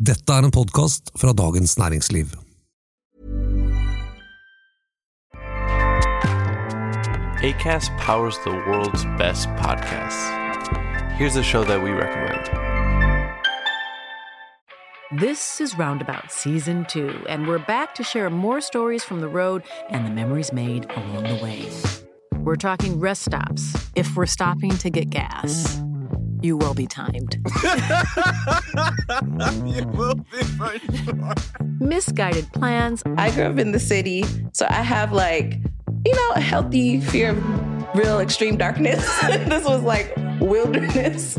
[0.00, 2.26] Dette er en podkast fra Dagens Næringsliv.
[7.44, 10.22] ACAST powers the world's best podcasts.
[11.18, 12.48] Here's a show that we recommend.
[15.20, 19.62] This is Roundabout Season 2, and we're back to share more stories from the road
[19.90, 21.68] and the memories made along the way.
[22.42, 25.82] We're talking rest stops, if we're stopping to get gas.
[26.42, 27.34] You will be timed.
[29.66, 31.34] you will be for sure.
[31.80, 35.58] Misguided plans, I grew up in the city, so I have like,
[36.04, 39.04] you know, a healthy fear of real extreme darkness.
[39.26, 41.38] this was like wilderness.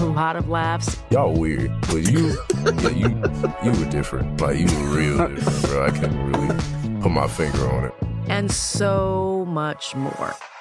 [0.00, 3.08] a lot of laughs, Y'all weird, but you, yeah, you,
[3.64, 4.40] you were different.
[4.40, 5.86] Like you were real different, bro.
[5.86, 7.94] I can't really put my finger on it.
[8.28, 10.34] and so much more.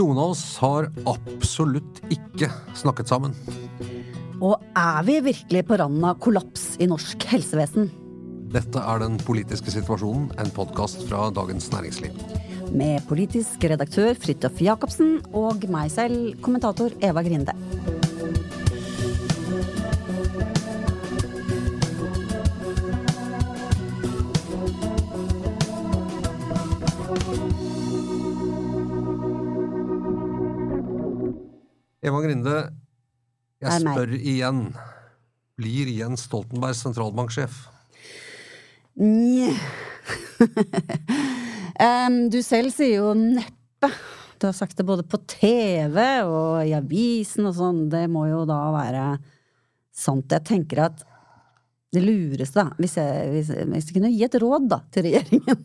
[0.00, 2.46] Noen av oss har absolutt ikke
[2.78, 3.34] snakket sammen.
[4.40, 7.90] Og er vi virkelig på randen av kollaps i norsk helsevesen?
[8.50, 12.16] Dette er Den politiske situasjonen, en podkast fra Dagens Næringsliv.
[12.72, 17.52] Med politisk redaktør Fridtjof Jacobsen og meg selv, kommentator Eva Grinde.
[32.10, 32.54] Eva Grinde,
[33.62, 34.64] jeg spør igjen.
[35.60, 37.60] Blir Jens Stoltenberg sentralbanksjef?
[38.98, 39.52] Nje.
[41.86, 43.92] um, du selv sier jo neppe.
[44.40, 47.84] Du har sagt det både på TV og i avisen og sånn.
[47.92, 49.04] Det må jo da være
[49.94, 50.32] sant.
[50.32, 51.04] Jeg tenker at
[51.94, 55.58] det lureste, da, hvis jeg, hvis, hvis jeg kunne gi et råd da, til regjeringen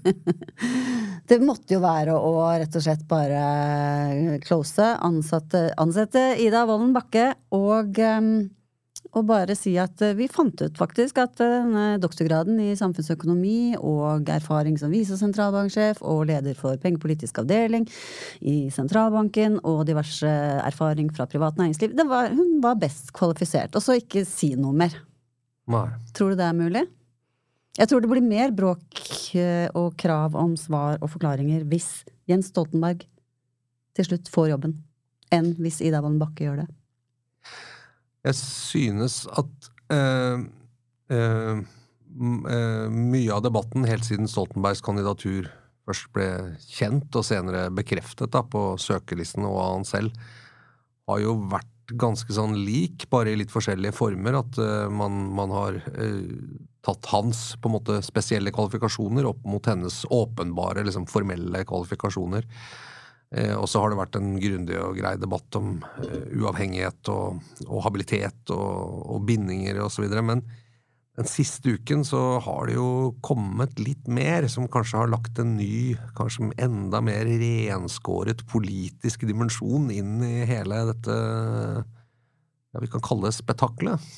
[1.25, 7.31] Det måtte jo være å rett og slett bare close, ansatte, ansette Ida Vollen Bakke
[7.55, 8.29] og em,
[9.15, 13.77] og bare si at eh, vi fant ut faktisk at eh, denne doktorgraden i samfunnsøkonomi
[13.79, 17.87] og erfaring som visesentralbanksjef og leder for pengepolitisk avdeling
[18.43, 20.29] i sentralbanken og diverse
[20.65, 23.75] erfaring fra privat næringsliv, det var, hun var best kvalifisert.
[23.75, 24.99] Og så ikke si noe mer.
[25.71, 25.87] Nei.
[26.15, 26.85] Tror du det er mulig?
[27.75, 29.01] Jeg tror det blir mer bråk
[29.35, 33.03] eh, og krav om svar og forklaringer hvis Jens Stoltenberg
[33.95, 34.77] til slutt får jobben,
[35.35, 36.69] enn hvis Ida Wolden Bakke gjør det.
[38.25, 40.45] Jeg synes at eh,
[41.13, 45.51] eh, eh, mye av debatten helt siden Stoltenbergs kandidatur
[45.85, 46.29] først ble
[46.65, 50.15] kjent, og senere bekreftet da, på søkelisten og av han selv,
[51.05, 54.39] har jo vært ganske sånn lik, bare i litt forskjellige former.
[54.41, 56.33] At uh, man, man har uh,
[56.85, 62.47] tatt hans på en måte spesielle kvalifikasjoner opp mot hennes åpenbare, liksom formelle kvalifikasjoner.
[63.35, 65.79] Uh, og så har det vært en grundig og grei debatt om
[66.33, 70.25] uavhengighet og, og habilitet og, og bindinger videre.
[70.25, 70.45] Men
[71.15, 75.55] den siste uken så har det jo kommet litt mer, som kanskje har lagt en
[75.55, 81.15] ny, kanskje enda mer renskåret politisk dimensjon inn i hele dette
[82.75, 84.11] ja, vi kan kalle det spetakkelet.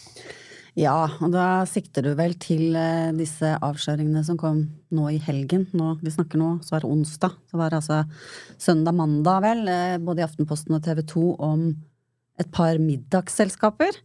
[0.77, 4.59] Ja, og da sikter du vel til eh, disse avsløringene som kom
[4.93, 5.65] nå i helgen.
[5.77, 7.33] Nå, vi snakker nå, så er det onsdag.
[7.49, 8.03] Så var det altså
[8.61, 11.63] søndag-mandag, vel, eh, både i Aftenposten og TV 2 om
[12.37, 13.97] et par middagsselskaper.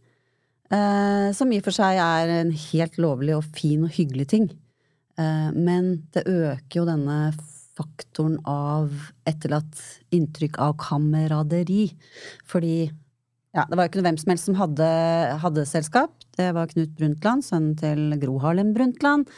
[0.73, 4.47] Eh, som i og for seg er en helt lovlig og fin og hyggelig ting.
[5.19, 7.17] Eh, men det øker jo denne
[7.73, 8.91] faktoren av
[9.29, 9.81] etterlatt
[10.13, 11.87] inntrykk av kameraderi.
[12.49, 12.77] Fordi
[13.53, 14.87] ja, det var jo ikke hvem som helst som hadde,
[15.43, 16.15] hadde selskap.
[16.33, 19.29] Det var Knut Brundtland, sønnen til Gro Harlem Brundtland.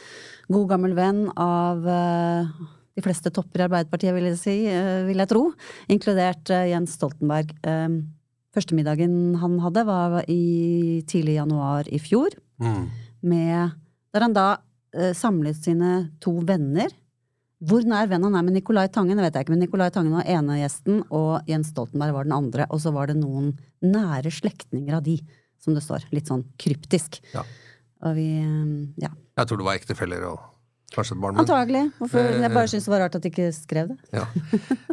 [0.48, 2.54] God gammel venn av eh,
[2.96, 4.56] de fleste topper i Arbeiderpartiet, vil jeg si,
[5.04, 5.50] vil jeg tro.
[5.92, 7.52] Inkludert Jens Stoltenberg.
[7.68, 7.98] Eh,
[8.56, 12.34] første middagen han hadde, var i tidlig januar i fjor.
[12.62, 12.86] Mm.
[13.26, 13.74] Med,
[14.14, 14.46] der han da
[14.96, 16.92] eh, samlet sine to venner.
[17.66, 20.16] Hvor nær venn han er med Nicolai Tangen, det vet jeg ikke, men Nicolai Tangen
[20.18, 22.66] var ene gjesten, og Jens Stoltenberg var den andre.
[22.68, 23.54] Og så var det noen
[23.84, 25.16] nære slektninger av de,
[25.62, 26.04] som det står.
[26.12, 27.22] Litt sånn kryptisk.
[27.36, 27.46] Ja.
[28.04, 29.12] Og vi eh, Ja.
[29.36, 30.44] Jeg tror det var ektefeller og
[30.94, 31.80] Kanskje et barn, men Antagelig.
[31.98, 32.20] Hvorfor?
[32.22, 33.96] Eh, Jeg bare syns det var rart at de ikke skrev det.
[34.14, 34.26] ja.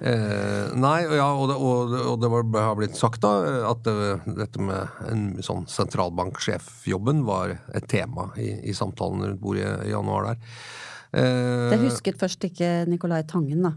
[0.01, 3.33] eh, Nei, ja, og det, og, det- og det var, har blitt sagt da
[3.69, 3.95] at det,
[4.39, 10.31] dette med en sånn sentralbanksjefjobben var et tema i, i samtalen rundt bordet i, januar
[10.31, 10.41] der.
[11.13, 13.73] Eh, Det husket først ikke Nicolai Tangen, da.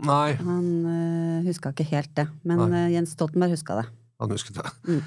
[0.00, 2.28] Nei, Han uh, huska ikke helt det.
[2.46, 3.86] Men eh, Jens Stoltenberg huska det.
[4.22, 4.70] han husket det.
[4.88, 5.00] Mm.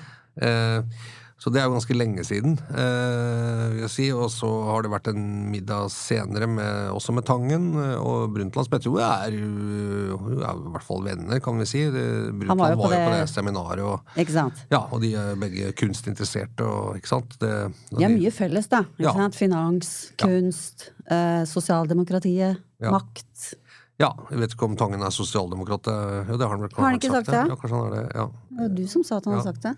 [0.44, 1.06] Eh,
[1.44, 4.06] så det er jo ganske lenge siden, eh, vil jeg si.
[4.16, 8.70] Og så har det vært en middag senere, med, også med Tangen eh, og Brundtland,
[8.72, 11.82] jeg er, jo- er i hvert fall venner, kan vi si.
[11.92, 14.64] Brundtland var var jo på på det, det- seminaret, og, Ikke sant?
[14.72, 17.36] ja, og de er begge kunstinteresserte, og, ikke sant?
[17.40, 17.52] Det,
[17.92, 18.80] De har mye felles, da.
[18.96, 19.14] Ikke Ja.
[19.14, 19.36] sant?
[19.36, 22.92] Finans, kunst, eh, sosialdemokratiet, Ja.
[22.92, 23.56] makt.
[24.04, 25.88] Ja, jeg vet ikke om Tangen er sosialdemokrat.
[25.88, 27.44] eh, Jo, det har han vel Har han ikke sagt det?
[27.54, 28.26] Ja, kanskje han er det, ja.
[28.52, 29.74] Det var du som sa at han hadde sagt det.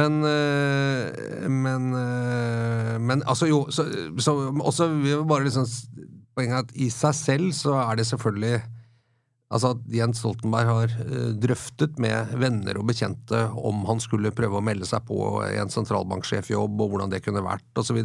[0.00, 3.84] Men øh, Men øh, Men altså, jo så,
[4.18, 5.68] så også vil bare liksom
[6.38, 8.62] Poenget er at i seg selv så er det selvfølgelig
[9.50, 10.90] Altså at Jens Stoltenberg har
[11.40, 15.16] drøftet med venner og bekjente om han skulle prøve å melde seg på
[15.48, 17.96] en sentralbanksjefjobb, og hvordan det kunne vært, osv.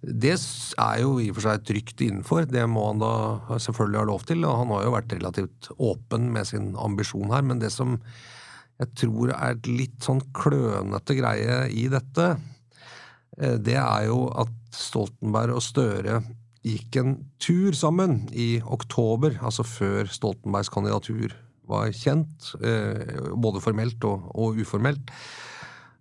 [0.00, 3.14] Det er jo i og for seg trygt innenfor, det må han da
[3.60, 4.44] selvfølgelig ha lov til.
[4.48, 7.98] Og han har jo vært relativt åpen med sin ambisjon her, men det som
[8.80, 12.30] jeg tror er et litt sånn klønete greie i dette,
[13.36, 16.22] eh, det er jo at Stoltenberg og Støre
[16.64, 21.36] gikk en tur sammen i oktober, altså før Stoltenbergs kandidatur
[21.70, 25.12] var kjent, eh, både formelt og, og uformelt.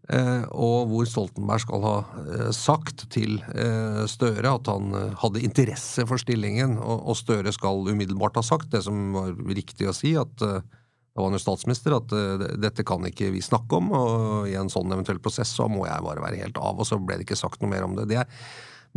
[0.10, 4.90] Eh, og hvor Stoltenberg skal ha eh, sagt til eh, Støre at han
[5.22, 9.94] hadde interesse for stillingen, og, Støre skal umiddelbart ha sagt det som var riktig å
[9.94, 12.14] si, at da var han jo statsminister, at
[12.62, 16.06] dette kan ikke vi snakke om, og i en sånn eventuell prosess så må jeg
[16.06, 18.08] bare være helt av, og så ble det ikke sagt noe mer om det.
[18.14, 18.24] Det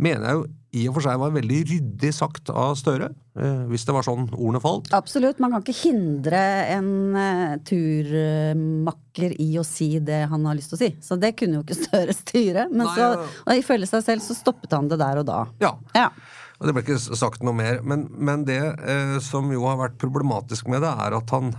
[0.01, 3.83] mener jeg jo i og for seg var veldig ryddig sagt av Støre, eh, hvis
[3.85, 4.89] det var sånn ordene falt.
[4.97, 5.37] Absolutt.
[5.43, 6.39] Man kan ikke hindre
[6.73, 10.89] en uh, turmakker i å si det han har lyst til å si.
[10.97, 12.65] Så det kunne jo ikke Støre styre.
[12.71, 15.43] Men Nei, så, ifølge seg selv så stoppet han det der og da.
[15.61, 16.09] Ja, Ja.
[16.63, 17.81] Og det ble ikke sagt noe mer.
[17.83, 21.51] Men, men det eh, som jo har vært problematisk med det, er at han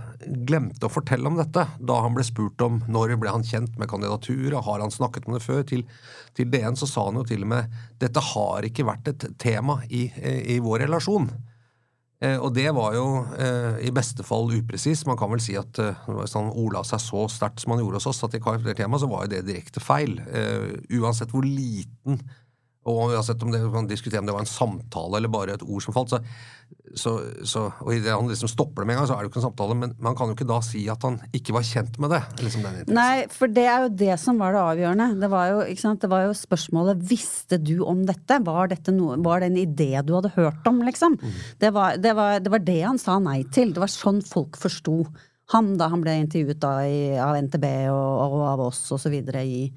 [0.49, 3.91] glemte å fortelle om dette da han ble spurt om når ble han kjent med
[3.91, 5.61] kandidaturet, har han snakket om det før?
[5.69, 5.85] Til,
[6.33, 9.77] til DN så sa han jo til og med dette har ikke vært et tema
[9.93, 11.29] i, eh, i vår relasjon.
[12.23, 13.05] Eh, og det var jo
[13.37, 15.03] eh, i beste fall upresis.
[15.05, 18.01] Man kan vel si at eh, hvis han ola seg så sterkt som han gjorde
[18.01, 20.17] hos oss, at det tema, så var jo det direkte feil.
[20.25, 22.23] Eh, uansett hvor liten
[22.85, 25.81] og uansett om det, man diskuterer om det var en samtale eller bare et ord
[25.81, 26.19] som falt, så,
[26.93, 27.11] så,
[27.45, 29.41] så Og idet han liksom stopper det med en gang, så er det jo ikke
[29.41, 32.13] en samtale, men man kan jo ikke da si at han ikke var kjent med
[32.13, 32.21] det.
[32.45, 32.93] Liksom den.
[32.93, 35.09] Nei, for det er jo det som var det avgjørende.
[35.23, 35.61] Det var jo?
[36.05, 38.37] Det var jo spørsmålet visste du om dette?
[38.45, 41.17] Var, dette noe, var det en idé du hadde hørt om, liksom?
[41.61, 43.73] Det, var, det, var, det var det han sa nei til.
[43.73, 45.01] Det var sånn folk forsto
[45.53, 49.11] ham da han ble intervjuet da i, av NTB og, og av oss og så
[49.13, 49.67] videre i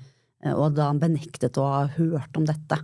[0.47, 2.79] og da han benektet å ha hørt om dette.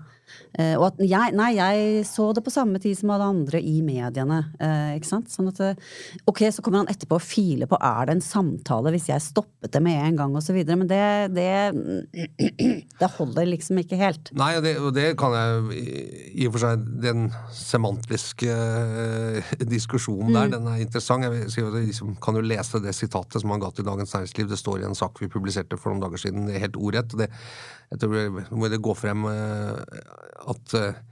[0.55, 3.81] Eh, og at jeg, nei, jeg så det på samme tid som alle andre i
[3.83, 4.37] mediene.
[4.63, 5.33] Eh, ikke sant?
[5.35, 5.75] Sånn at eh,
[6.31, 9.73] Ok, så kommer han etterpå og filer på er det en samtale hvis jeg stoppet
[9.75, 10.79] det med en gang, og så videre.
[10.79, 11.01] Men det,
[11.35, 11.49] det,
[13.01, 14.31] det holder liksom ikke helt.
[14.39, 15.83] Nei, og det, og det kan jeg
[16.35, 18.55] i- og for seg Den semantiske
[19.71, 21.25] diskusjonen der, den er interessant.
[21.27, 24.49] Jeg vil si at kan jo lese det sitatet som han ga til Dagens Næringsliv.
[24.51, 27.15] Det står i en sak vi publiserte for noen dager siden, helt ordrett.
[27.19, 27.31] Det,
[27.91, 29.25] jeg tror det- må det gå frem
[30.51, 31.03] at eh,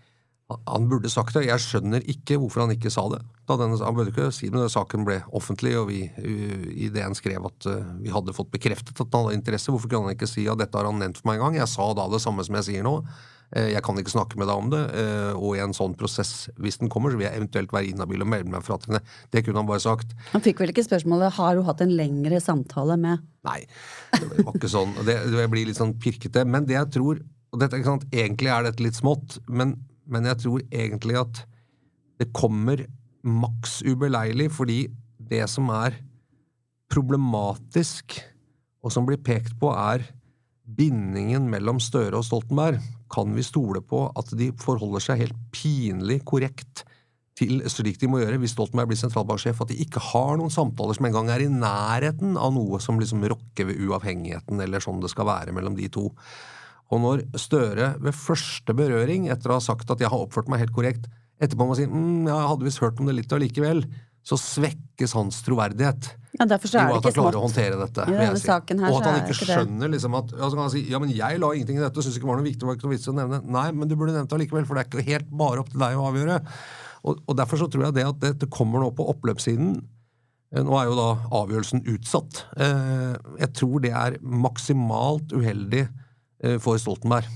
[0.68, 1.46] han burde sagt det.
[1.48, 3.22] Jeg skjønner ikke hvorfor han ikke sa det.
[3.48, 6.90] Da denne, han burde ikke si det men saken ble offentlig, og vi uh, i
[6.92, 9.72] DN skrev at uh, vi hadde fått bekreftet at han hadde interesse.
[9.72, 11.62] Hvorfor kunne han ikke si at dette har han nevnt for meg en gang?
[11.62, 12.98] Jeg sa da det samme som jeg sier nå.
[13.52, 16.48] Eh, Jeg kan ikke snakke med deg om det, eh, og i en sånn prosess,
[16.56, 19.02] hvis den kommer, så vil jeg eventuelt være inhabil og melde meg fra til henne.
[19.30, 20.14] Det kunne han bare sagt.
[20.32, 23.64] Han fikk vel ikke spørsmålet har du hatt en lengre samtale med Nei,
[24.14, 24.92] det var ikke sånn.
[25.02, 26.44] Det, det blir litt sånn pirkete.
[26.46, 27.18] Men det jeg tror
[27.52, 29.76] og dette, ikke sant, Egentlig er dette litt smått, men,
[30.08, 31.42] men jeg tror egentlig at
[32.20, 32.84] det kommer
[33.22, 34.80] maks ubeleilig, fordi
[35.32, 35.98] det som er
[36.92, 38.18] problematisk,
[38.82, 40.04] og som blir pekt på, er
[40.62, 42.80] bindingen mellom Støre og Stoltenberg.
[43.12, 46.84] Kan vi stole på at de forholder seg helt pinlig korrekt
[47.38, 50.96] til slik de må gjøre hvis Stoltenberg blir sentralbanksjef, at de ikke har noen samtaler
[50.96, 55.10] som engang er i nærheten av noe som liksom rokker ved uavhengigheten, eller sånn det
[55.12, 56.10] skal være mellom de to.
[56.92, 60.60] Og når Støre ved første berøring, etter å ha sagt at jeg har oppført meg
[60.62, 61.08] helt korrekt,
[61.42, 63.86] etterpå må si mm, jeg hadde visst hørt om det litt allikevel,
[64.22, 66.12] så svekkes hans troverdighet.
[66.38, 68.04] Ja, derfor så er det at han ikke klarer å håndtere dette.
[68.06, 68.46] Denne si.
[68.46, 71.10] her og at han ikke ikke skjønner liksom at ja, kan han si, ja, men
[71.16, 72.68] jeg la ingenting i dette og syntes ikke var noe viktig.
[72.68, 73.40] var ikke noe vits å nevne.
[73.56, 75.82] Nei, men du burde nevnt det allikevel, for det er ikke helt bare opp til
[75.82, 76.38] deg å avgjøre.
[77.02, 79.74] Og, og Derfor så tror jeg det at dette kommer nå på oppløpssiden.
[80.54, 81.08] Eh, Nå er jo da
[81.40, 82.44] avgjørelsen utsatt.
[82.62, 85.88] Eh, Jeg tror det er maksimalt uheldig
[86.62, 87.28] for Stoltenberg.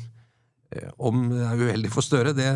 [0.74, 2.46] Eh, Om det er uheldig for Støre, det,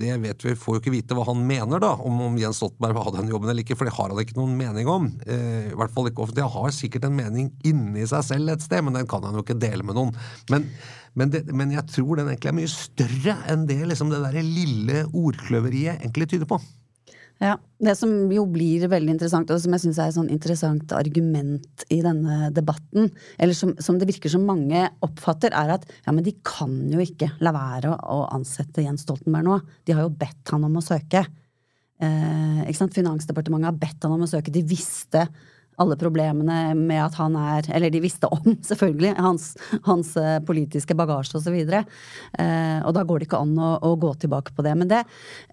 [0.00, 2.96] det vet vi, får jo ikke vite hva han mener da, om, om Jens Stoltenberg
[2.96, 5.06] vil ha den jobben eller ikke, for det har han ikke noen mening om.
[5.26, 6.46] Eh, I hvert fall ikke offentlig.
[6.46, 9.44] Han har sikkert en mening inni seg selv et sted, men den kan han jo
[9.46, 10.12] ikke dele med noen.
[10.50, 10.66] Men,
[11.14, 14.42] men, det, men jeg tror den egentlig er mye større enn det liksom det der
[14.42, 16.58] lille ordkløveriet egentlig tyder på.
[17.40, 20.92] Ja, Det som jo blir veldig interessant, og som jeg syns er et sånn interessant
[20.92, 23.08] argument i denne debatten,
[23.40, 27.00] eller som, som det virker som mange oppfatter, er at ja, men de kan jo
[27.00, 29.56] ikke la være å, å ansette Jens Stoltenberg nå.
[29.88, 31.24] De har jo bedt han om å søke.
[32.04, 32.68] Eh?
[32.76, 34.52] Finansdepartementet har bedt han om å søke.
[34.52, 35.24] De visste
[35.80, 39.50] alle problemene med at han er Eller de visste om, selvfølgelig, hans,
[39.86, 41.58] hans eh, politiske bagasje osv.
[41.60, 44.76] Eh, og da går det ikke an å, å gå tilbake på det.
[44.78, 45.02] Men det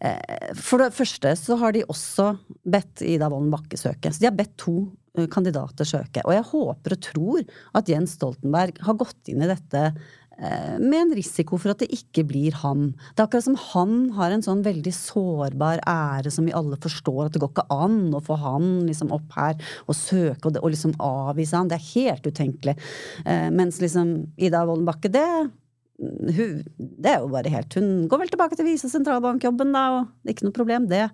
[0.02, 2.34] eh, For det første så har de også
[2.68, 4.12] bedt Ida Wolden Bakke søke.
[4.12, 4.78] Så de har bedt to
[5.18, 6.26] eh, kandidater søke.
[6.26, 7.44] Og jeg håper og tror
[7.80, 9.92] at Jens Stoltenberg har gått inn i dette
[10.38, 12.92] med en risiko for at det ikke blir han.
[13.16, 17.24] Det er akkurat som han har en sånn veldig sårbar ære som vi alle forstår,
[17.26, 20.94] at det går ikke an å få han liksom opp her og søke og, liksom
[21.02, 21.72] avvise han.
[21.72, 22.78] Det er helt utenkelig.
[23.26, 25.26] Eh, mens liksom Ida Woldenbakke, det
[25.98, 30.30] hun, det er jo bare helt Hun går vel tilbake til vise sentralbankjobben, da, og
[30.30, 31.08] ikke noe problem, det.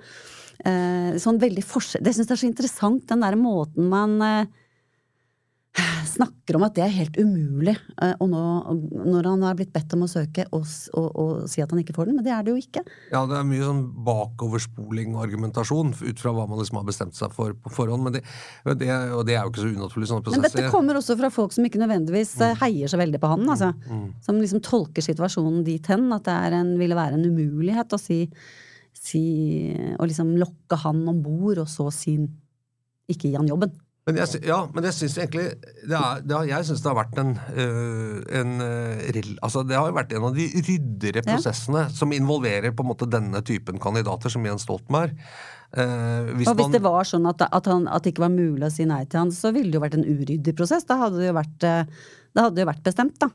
[0.68, 4.52] Eh, sånn veldig forskjell Det syns jeg er så interessant, den der måten man eh,
[6.14, 8.42] snakker om at det er helt umulig, eh, og nå,
[8.94, 10.68] når han har blitt bedt om å søke, og,
[11.00, 12.20] og, og si at han ikke får den.
[12.20, 12.84] Men det er det jo ikke.
[13.14, 17.18] Ja, det er mye sånn bakoverspoling og argumentasjon ut fra hva man liksom har bestemt
[17.18, 18.24] seg for på forhånd, men det,
[18.82, 20.44] det, og det er jo ikke så unaturlig sånne prosesser.
[20.44, 22.60] Men dette kommer også fra folk som ikke nødvendigvis mm.
[22.62, 23.48] heier så veldig på han.
[23.56, 23.72] Altså.
[24.26, 28.26] Som liksom tolker situasjonen dit hen at det en, ville være en umulighet å si,
[28.94, 29.24] si
[29.98, 32.20] Å liksom lokke han om bord, og så si
[33.10, 33.74] ikke gi han jobben.
[34.04, 35.46] Men jeg, ja, men jeg syns egentlig
[35.88, 39.78] det er, det har, Jeg syns det har vært en, øh, en øh, Altså, det
[39.80, 41.38] har jo vært en av de ryddigere Ja.
[41.38, 45.16] prosessene som involverer på en måte denne typen kandidater, som Jens Stoltenberg.
[45.74, 48.36] Eh, hvis og hvis man- det var sånn at, at, han, at det ikke var
[48.36, 50.84] mulig å si nei til han, så ville det jo vært en uryddig prosess.
[50.84, 51.88] Da hadde det jo vært, det
[52.36, 53.30] da hadde det jo vært bestemt, da.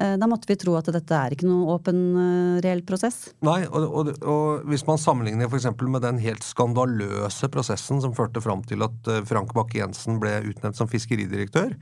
[0.00, 3.34] Eh, Da måtte vi tro at dette er ikke noe åpen, eh, reell prosess.
[3.44, 8.40] Nei, og, og, og hvis man sammenligner eksempel med den helt skandaløse prosessen som førte
[8.40, 11.76] fram til at eh, Frank Bakke-Jensen ble utnevnt som fiskeridirektør,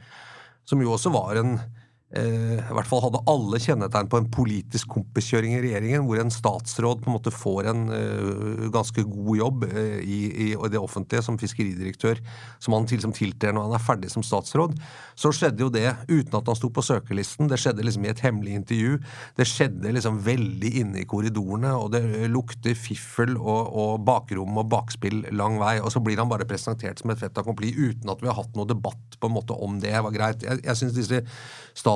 [0.69, 1.61] som jo også var en
[2.09, 7.03] i hvert fall hadde alle kjennetegn på en politisk kompiskjøring i regjeringen, hvor en statsråd
[7.03, 11.37] på en måte får en eh, ganske god jobb eh, i, i det offentlige som
[11.41, 12.23] fiskeridirektør,
[12.65, 14.79] som han til, som tiltrer når han er ferdig som statsråd.
[15.21, 17.51] Så skjedde jo det uten at han sto på søkerlisten.
[17.53, 18.97] Det skjedde liksom i et hemmelig intervju.
[19.37, 24.73] Det skjedde liksom veldig inne i korridorene, og det lukter fiffel og, og bakrom og
[24.73, 25.77] bakspill lang vei.
[25.83, 28.57] Og så blir han bare presentert som et fait accompli uten at vi har hatt
[28.57, 30.49] noe debatt på en måte om det var greit.
[30.49, 31.25] Jeg, jeg synes disse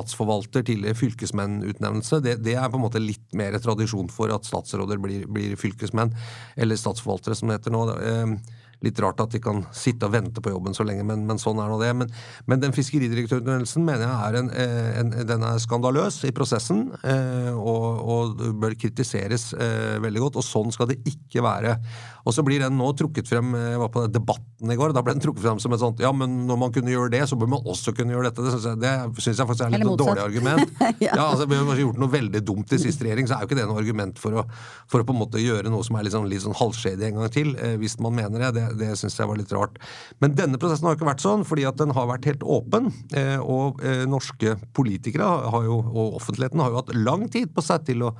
[0.03, 5.01] statsforvalter, tidligere fylkesmennutnevnelse, det, det er på en måte litt mer tradisjon for at statsråder
[5.03, 6.15] blir, blir fylkesmenn,
[6.57, 7.85] eller statsforvaltere som det heter nå.
[7.97, 11.41] Eh, Litt rart at de kan sitte og vente på jobben så lenge, men, men
[11.41, 11.93] sånn er nå det.
[11.99, 12.13] Men,
[12.51, 17.53] men den fiskeridirektørutnevnelsen mener jeg er en, eh, en, den er skandaløs i prosessen, eh,
[17.53, 20.41] og, og bør kritiseres eh, veldig godt.
[20.43, 21.77] Og sånn skal det ikke være.
[22.23, 25.03] Og så blir den nå trukket frem Jeg var på den debatten i går, da
[25.03, 27.39] ble den trukket frem som et sånt Ja, men når man kunne gjøre det, så
[27.39, 28.45] bør man også kunne gjøre dette.
[28.45, 30.69] Det syns jeg, det synes jeg faktisk er litt et dårlig argument.
[31.03, 31.15] Ja.
[31.17, 33.57] ja, altså, Vi har gjort noe veldig dumt i siste regjering, så er jo ikke
[33.59, 34.45] det noe argument for å,
[34.91, 37.19] for å på en måte gjøre noe som er litt sånn, litt sånn halvskjedig en
[37.19, 38.51] gang til, hvis man mener det.
[38.55, 39.79] Det, det syns jeg var litt rart.
[40.23, 42.91] Men denne prosessen har ikke vært sånn, fordi at den har vært helt åpen.
[43.17, 47.65] Eh, og eh, norske politikere har jo, og offentligheten har jo hatt lang tid på
[47.65, 48.13] seg til å,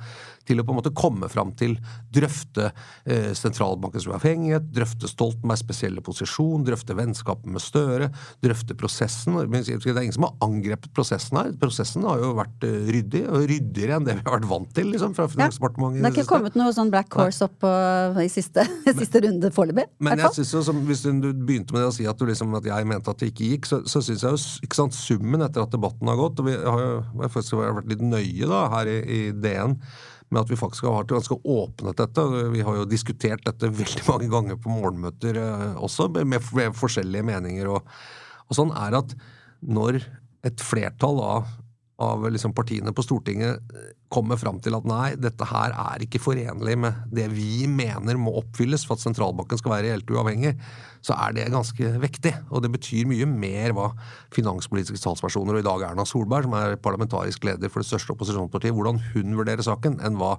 [0.47, 1.75] til å på en måte komme fram til
[2.13, 2.69] drøfte
[3.05, 8.09] eh, sentralbankens uavhengighet, drøfte Stoltenbergs spesielle posisjon, drøfte vennskapet med Støre,
[8.43, 9.37] drøfte prosessen.
[9.39, 11.53] Men Det er ingen som har angrepet prosessen her.
[11.59, 14.91] Prosessen har jo vært eh, ryddig, og ryddigere enn det vi har vært vant til
[14.93, 15.29] liksom, fra.
[15.33, 16.01] Finansdepartementet.
[16.01, 18.65] Ja, Det har ikke kommet noe sånn black horse opp uh, i siste,
[18.99, 19.87] siste runde foreløpig.
[20.03, 22.53] Men jeg synes jo, som, hvis du begynte med det å si at, du liksom,
[22.59, 25.45] at jeg mente at det ikke gikk, så, så syns jeg jo ikke sant, summen
[25.45, 28.91] etter at debatten har gått og Vi har jo faktisk vært litt nøye da, her
[28.91, 29.77] i, i DN
[30.33, 32.25] med at vi faktisk har vært ganske åpnet dette.
[32.53, 37.27] Vi har jo diskutert dette veldig mange ganger på morgenmøter eh, også, med, med forskjellige
[37.29, 37.69] meninger.
[37.71, 37.95] Og,
[38.49, 39.15] og sånn er at
[39.63, 40.01] når
[40.43, 41.51] et flertall av
[42.01, 43.61] av liksom partiene på Stortinget
[44.13, 48.33] kommer fram til at nei, dette her er ikke forenlig med det vi mener må
[48.41, 50.53] oppfylles for at sentralbanken skal være reelt uavhengig,
[51.05, 52.33] så er det ganske vektig.
[52.53, 53.89] Og det betyr mye mer hva
[54.35, 58.75] finanspolitiske talspersoner, og i dag Erna Solberg, som er parlamentarisk leder for det største opposisjonspartiet,
[58.75, 60.35] hvordan hun vurderer saken, enn hva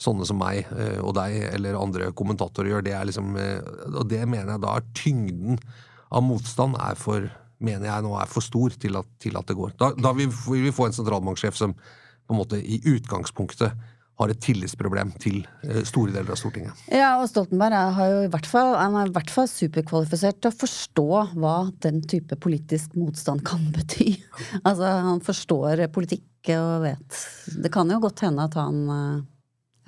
[0.00, 2.88] sånne som meg eh, og deg eller andre kommentatorer gjør.
[2.88, 3.60] Det er liksom, eh,
[3.92, 5.60] og det mener jeg da er tyngden
[6.08, 7.28] av motstand er for
[7.64, 9.76] mener jeg nå er for stor til at, til at det går.
[9.80, 13.74] Da, da vil, vi få en sentralbanksjef som på en måte i utgangspunktet
[14.18, 16.80] har et tillitsproblem til eh, store deler av Stortinget.
[16.90, 20.58] Ja, og Stoltenberg er, jo i hvert fall, er i hvert fall superkvalifisert til å
[20.58, 21.06] forstå
[21.38, 24.16] hva den type politisk motstand kan bety.
[24.64, 26.24] altså, han forstår politikk
[26.54, 27.16] og vet
[27.60, 29.16] Det kan jo godt hende at han eh,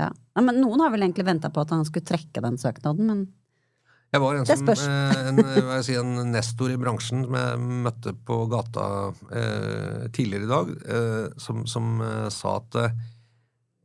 [0.04, 0.10] ja.
[0.10, 3.26] ja men noen har vel egentlig venta på at han skulle trekke den søknaden, men
[4.10, 8.14] jeg var en, som, eh, en, jeg si, en nestor i bransjen som jeg møtte
[8.26, 8.86] på gata
[9.30, 12.80] eh, tidligere i dag, eh, som, som eh, sa at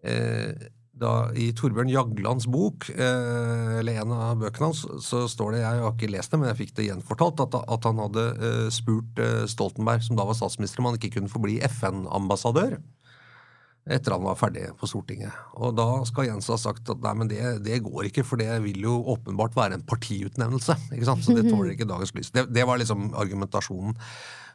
[0.06, 5.64] eh, da i Torbjørn Jaglands bok, eh, eller en av bøkene hans, så står det,
[5.66, 8.68] jeg har ikke lest det, men jeg fikk det gjenfortalt, at, at han hadde eh,
[8.74, 12.80] spurt eh, Stoltenberg, som da var statsminister, om han ikke kunne få bli FN-ambassadør
[13.86, 15.34] etter han var ferdig på Stortinget.
[15.62, 18.50] Og da skal Jens ha sagt at nei, men det, det går ikke, for det
[18.64, 20.78] vil jo åpenbart være en partiutnevnelse.
[20.96, 21.26] ikke sant?
[21.26, 22.34] Så det tåler ikke dagens lys.
[22.34, 23.94] Det, det var liksom argumentasjonen.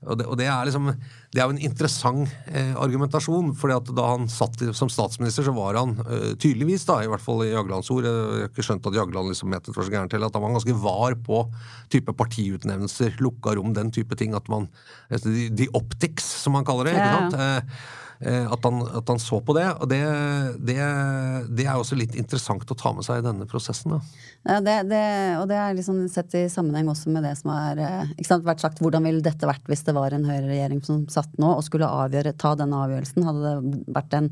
[0.01, 0.87] Og det, og det er liksom,
[1.29, 5.53] det er jo en interessant eh, argumentasjon, fordi at da han satt som statsminister, så
[5.55, 8.89] var han eh, tydeligvis, da, i hvert fall i Jaglands ord, jeg har ikke skjønt
[8.89, 11.45] at Jagland liksom mente det var så gærent heller, at han var ganske var på
[11.93, 14.35] type partiutnevnelser, lukka rom, den type ting.
[14.35, 14.71] at man,
[15.13, 16.97] De, de optics, som man kaller det.
[16.97, 17.57] ikke Ja, ja.
[17.61, 19.65] Eh, Eh, At han, at han så på det.
[19.81, 19.99] Og det,
[20.61, 20.77] det,
[21.57, 23.95] det er også litt interessant å ta med seg i denne prosessen.
[23.95, 24.27] Da.
[24.45, 25.05] Ja, det, det,
[25.41, 28.13] og det er liksom sett i sammenheng også med det som har eh,
[28.45, 28.83] vært sagt.
[28.85, 32.37] Hvordan ville dette vært hvis det var en høyreregjering som satt nå og skulle avgjøre,
[32.37, 33.25] ta denne avgjørelsen?
[33.25, 34.29] Hadde det vært en,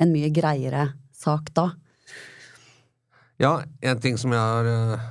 [0.00, 1.70] en mye greiere sak da?
[3.36, 5.06] Ja, en ting som jeg har eh,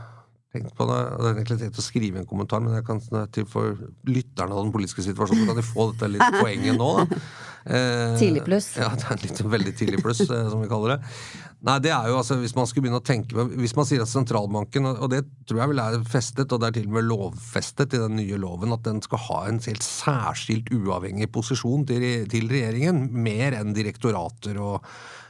[0.56, 1.02] tenkt på det.
[1.20, 3.02] det er egentlig tenkt å skrive en kommentar, men jeg kan
[3.36, 3.76] til for
[4.10, 6.94] lytterne av den politiske situasjonen kan de få dette litt poenget nå.
[7.02, 7.22] da.
[7.66, 8.76] Eh, Tidlig pluss.
[8.78, 11.12] Ja, det er litt veldig tidlig pluss, eh, som vi kaller det.
[11.66, 14.12] Nei, det er jo altså, Hvis man skulle begynne å tenke hvis man sier at
[14.12, 17.98] sentralbanken, og det tror jeg vel er festet, og det er til og med lovfestet
[17.98, 22.50] i den nye loven, at den skal ha en helt særskilt uavhengig posisjon til, til
[22.54, 24.86] regjeringen, mer enn direktorater og,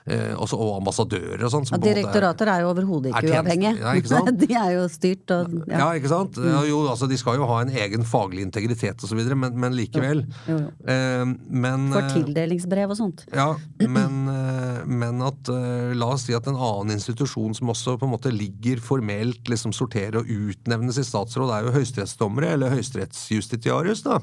[0.05, 1.65] også, og ambassadører og sånn.
[1.65, 3.71] Ja, er- direktorater er jo overhodet Er ikke uavhengige.
[3.81, 4.33] Ja, ikke?
[4.45, 5.79] De er jo styrt og ja.
[5.79, 5.87] ja.
[5.98, 6.37] ikke sant?
[6.37, 10.22] Ja, jo, altså, de skal jo ha en egen faglig integritet osv., men, men likevel.
[10.46, 10.70] Jo, jo.
[10.94, 13.25] Eh, men, For eh, tildelingsbrev og sånt.
[13.33, 13.48] ja,
[13.81, 18.05] men, eh, men at eh, La oss si at en annen institusjon som også på
[18.07, 24.05] en måte ligger formelt liksom sorterer og utnevnes i statsråd, er jo høyesterettsdommere, eller høyesterettsjustitiarius,
[24.05, 24.20] da.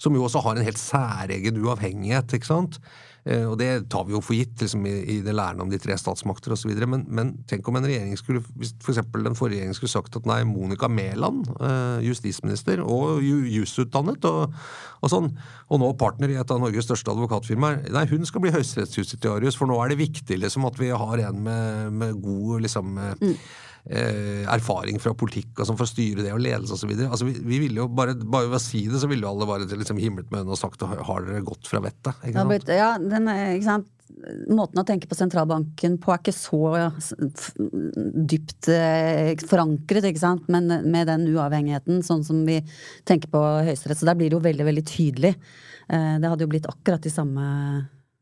[0.00, 2.80] Som jo også har en helt særegen uavhengighet, ikke sant.
[3.24, 5.96] Eh, og det tar vi jo for gitt liksom, i, det lærende om de tre
[5.96, 6.72] statsmakter osv.
[6.84, 10.28] Men, men tenk om en regjering skulle hvis eksempel den forrige regjeringen skulle sagt at
[10.28, 14.52] nei, Monica Mæland, eh, justisminister og ju- jusutdannet og,
[15.00, 15.30] og sånn,
[15.72, 19.70] og nå partner i et av Norges største advokatfirmaer, nei, hun skal bli høyesterettsjustitiarius, for
[19.72, 23.38] nå er det viktig liksom at vi har en med, med god liksom eh,
[23.90, 26.92] eh, erfaring fra politikk og sånn for å styre det og ledelse osv.
[27.08, 29.48] Altså, vi, vi ville jo bare, bare ved å si det, så ville jo alle
[29.50, 32.14] bare liksom himlet med øynene og sagt har dere gått fra vettet?
[32.24, 32.52] Ikke sant?
[32.54, 33.90] blitt, ja, den, er- ikke sant?
[34.48, 36.58] Måten å tenke på sentralbanken på er ikke så
[38.30, 40.46] dypt eh, forankret, ikke sant?
[40.52, 42.60] men med den uavhengigheten, sånn som vi
[43.08, 44.00] tenker på Høyesterett.
[44.00, 45.34] Så der blir det jo veldig, veldig tydelig.
[45.88, 47.44] Eh, Det hadde jo blitt akkurat de samme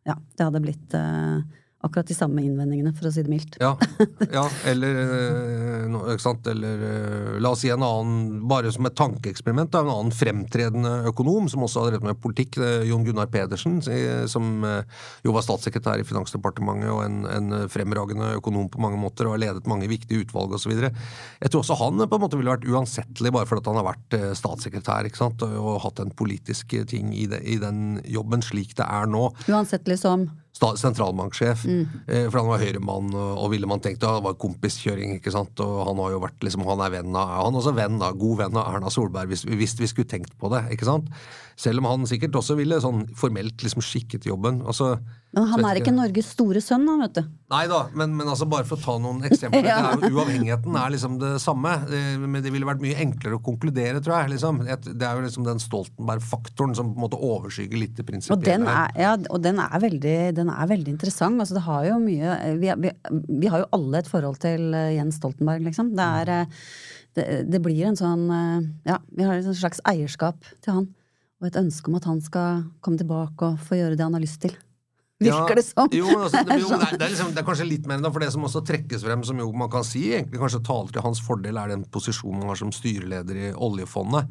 [0.08, 1.42] Ja, det hadde blitt eh,
[1.82, 3.56] akkurat de samme innvendingene, for å si det mildt.
[3.60, 3.72] Ja,
[4.36, 6.48] ja eller eh?
[6.52, 11.48] Eller eh, la oss si en annen, bare som et tankeeksperiment, en annen fremtredende økonom
[11.50, 14.64] som også har drevet med politikk, eh, Jon Gunnar Pedersen, som
[15.24, 19.42] jo var statssekretær i Finansdepartementet og en, en fremragende økonom på mange måter og har
[19.42, 20.74] ledet mange viktige utvalg osv.
[20.76, 24.18] Jeg tror også han på en måte ville vært uansettelig bare fordi han har vært
[24.38, 25.42] statssekretær ikke sant?
[25.46, 29.98] Og, hatt en politisk ting i, det, i den jobben slik det er nå Uansettelig
[30.02, 31.64] som sentralbanksjef.
[31.64, 31.86] Mm.
[32.06, 35.58] Eh, for han var høyremann, og, ville man tenkt ja, det var kompiskjøring, ikke sant.
[35.64, 38.18] Og han har jo vært liksom, han er venn av Han er også venn av,
[38.20, 41.10] god venn av Erna Solberg, hvis, hvis vi skulle tenkt på det, ikke sant.
[41.56, 44.62] Selv om han sikkert også ville sånn formelt liksom skikket jobben.
[44.66, 44.96] Altså,
[45.32, 47.28] Men han er ikke Norges store sønn, da, vet du.
[47.52, 49.64] Nei da, men, men altså bare for å ta noen eksempler.
[49.72, 49.78] Ja.
[49.96, 51.72] det er jo, uavhengigheten er liksom det samme.
[51.88, 54.34] Eh, Men det ville vært mye enklere å konkludere, tror jeg.
[54.34, 54.60] Liksom.
[54.66, 58.66] Det er jo liksom den Stoltenberg-faktoren som på en måte overskygger litt det Og den
[58.68, 61.40] er, ja, og den er, veldig, den er veldig interessant.
[61.40, 62.92] Altså, det har jo mye vi, vi,
[63.40, 65.94] vi har jo alle et forhold til eh, Jens Stoltenberg, liksom.
[65.96, 66.66] Det, er, eh,
[67.16, 68.26] det, det blir en sånn
[68.88, 70.90] Ja, vi har et slags eierskap til han.
[71.40, 74.24] og et ønske om at han skal komme tilbake og få gjøre det han har
[74.24, 74.52] lyst til.
[75.26, 75.92] Virker det som.
[75.94, 78.06] Jo, altså, det, jo, det, er, det, er liksom, det, er, kanskje litt mer enn
[78.06, 80.92] det, for det som også trekkes frem, som jo man kan si egentlig kanskje taler
[80.94, 84.30] til hans fordel, er den posisjonen han har som styreleder i oljefondet.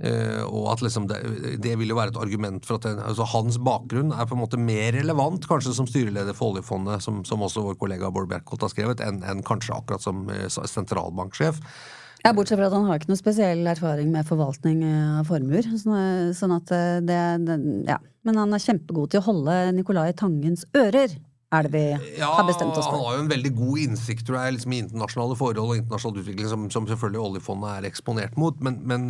[0.00, 1.18] Uh, og at liksom det,
[1.60, 4.40] det, vil jo være et argument for at den, altså hans bakgrunn er på en
[4.40, 8.64] måte mer relevant kanskje som styreleder for oljefondet, som, som også vår kollega Bård Bjerkholt
[8.64, 11.60] har skrevet, enn en kanskje akkurat som uh, sentralbanksjef.
[12.20, 15.66] Ja, Bortsett fra at han har ikke noe spesiell erfaring med forvaltning av formuer.
[15.80, 16.72] Sånn, at
[17.06, 18.00] det, det, Ja.
[18.28, 21.14] Men han er kjempegod til å holde Nicolai Tangens ører.
[21.50, 23.00] Er det vi ja, har bestemt oss for?
[23.00, 26.20] Han har jo en veldig god innsikt tror jeg, liksom, i internasjonale forhold og internasjonal
[26.20, 28.60] utvikling, som, som selvfølgelig oljefondet er eksponert mot.
[28.62, 29.08] Men, men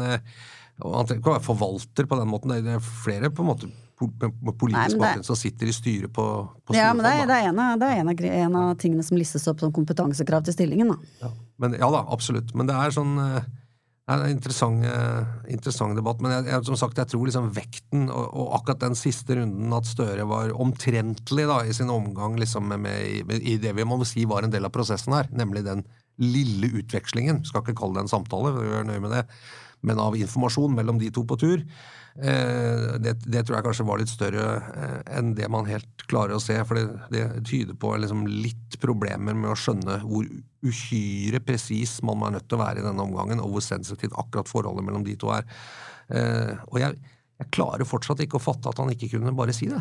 [0.82, 2.56] han trenger ikke å være forvalter på den måten.
[2.64, 6.24] Det er flere på en måte politisk bakgrunn som sitter i styret på,
[6.64, 8.70] på Ja, men det er, det er, en, av, det er en, av, en, av,
[8.80, 11.16] tingene som listes opp som kompetansekrav til stillingen, da.
[11.26, 12.54] Ja, men, ja da, absolutt.
[12.56, 13.50] Men det er sånn eh,
[14.10, 16.18] det er en interessant, eh, interessant debatt.
[16.24, 19.70] Men jeg, jeg, som sagt, jeg tror liksom vekten, og, og, akkurat den siste runden,
[19.76, 22.88] at Støre var omtrentlig da, i sin omgang liksom med,
[23.28, 25.84] med, i det vi må si var en del av prosessen her, nemlig den
[26.20, 27.44] lille utvekslingen.
[27.46, 29.22] Skal ikke kalle det en samtale, vi er nøye med det,
[29.86, 31.64] men av informasjon mellom de to på tur.
[32.14, 36.36] Eh, det, det, tror jeg kanskje var litt større eh, enn det man helt klarer
[36.36, 36.56] å se.
[36.68, 40.26] For det, det tyder på liksom litt problemer med å skjønne hvor
[40.66, 44.50] uhyre presis man er nødt til å være i denne omgangen, og hvor sensitivt akkurat
[44.50, 45.48] forholdet mellom de to er.
[46.10, 46.98] Eh, og jeg,
[47.40, 49.80] jeg klarer fortsatt ikke å fatte at han ikke kunne bare si det.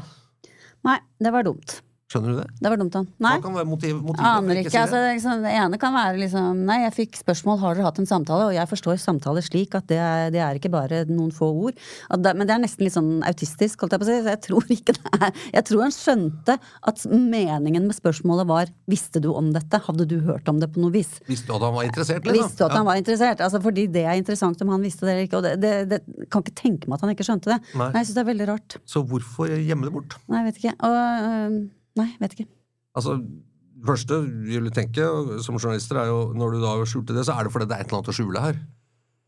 [0.87, 1.81] Nei, det var dumt.
[2.09, 2.47] Skjønner du det?
[2.57, 3.31] Det var dumt, av Nei.
[3.35, 4.71] Hva kan være motiv, motivet Aner ikke.
[4.71, 5.09] ikke si det?
[5.13, 8.47] Altså, det, ene kan være liksom Nei, jeg fikk spørsmål har dere hatt en samtale,
[8.47, 11.77] og jeg forstår samtaler slik at det er, det er ikke bare noen få ord.
[12.09, 14.17] Det, men det er nesten litt sånn autistisk, holdt jeg på å si.
[14.25, 16.57] Så jeg tror ikke det er Jeg tror han skjønte
[16.89, 19.77] at meningen med spørsmålet var Visste du om dette?
[19.85, 21.19] Hadde du hørt om det på noe vis?
[21.29, 22.25] Visste du at han var interessert?
[22.25, 22.41] Liksom?
[22.41, 22.81] Visste du at ja.
[22.81, 23.45] han var interessert?
[23.45, 25.43] Altså fordi det er interessant om han visste det eller ikke.
[25.43, 26.01] Og det, det,
[26.33, 27.59] kan ikke tenke meg at han ikke skjønte det.
[27.75, 28.79] Nei, nei jeg syns det er veldig rart.
[28.89, 30.17] Så hvorfor gjemme det bort?
[30.25, 30.79] Nei, jeg vet ikke.
[30.89, 30.97] Og,
[31.29, 31.59] øh,
[31.99, 32.49] nei, vet ikke.
[32.97, 35.05] Altså, det første vi vil tenke
[35.45, 37.85] som journalister, er jo når du da skjulte det, så er det fordi det er
[37.85, 38.59] et eller annet å skjule her.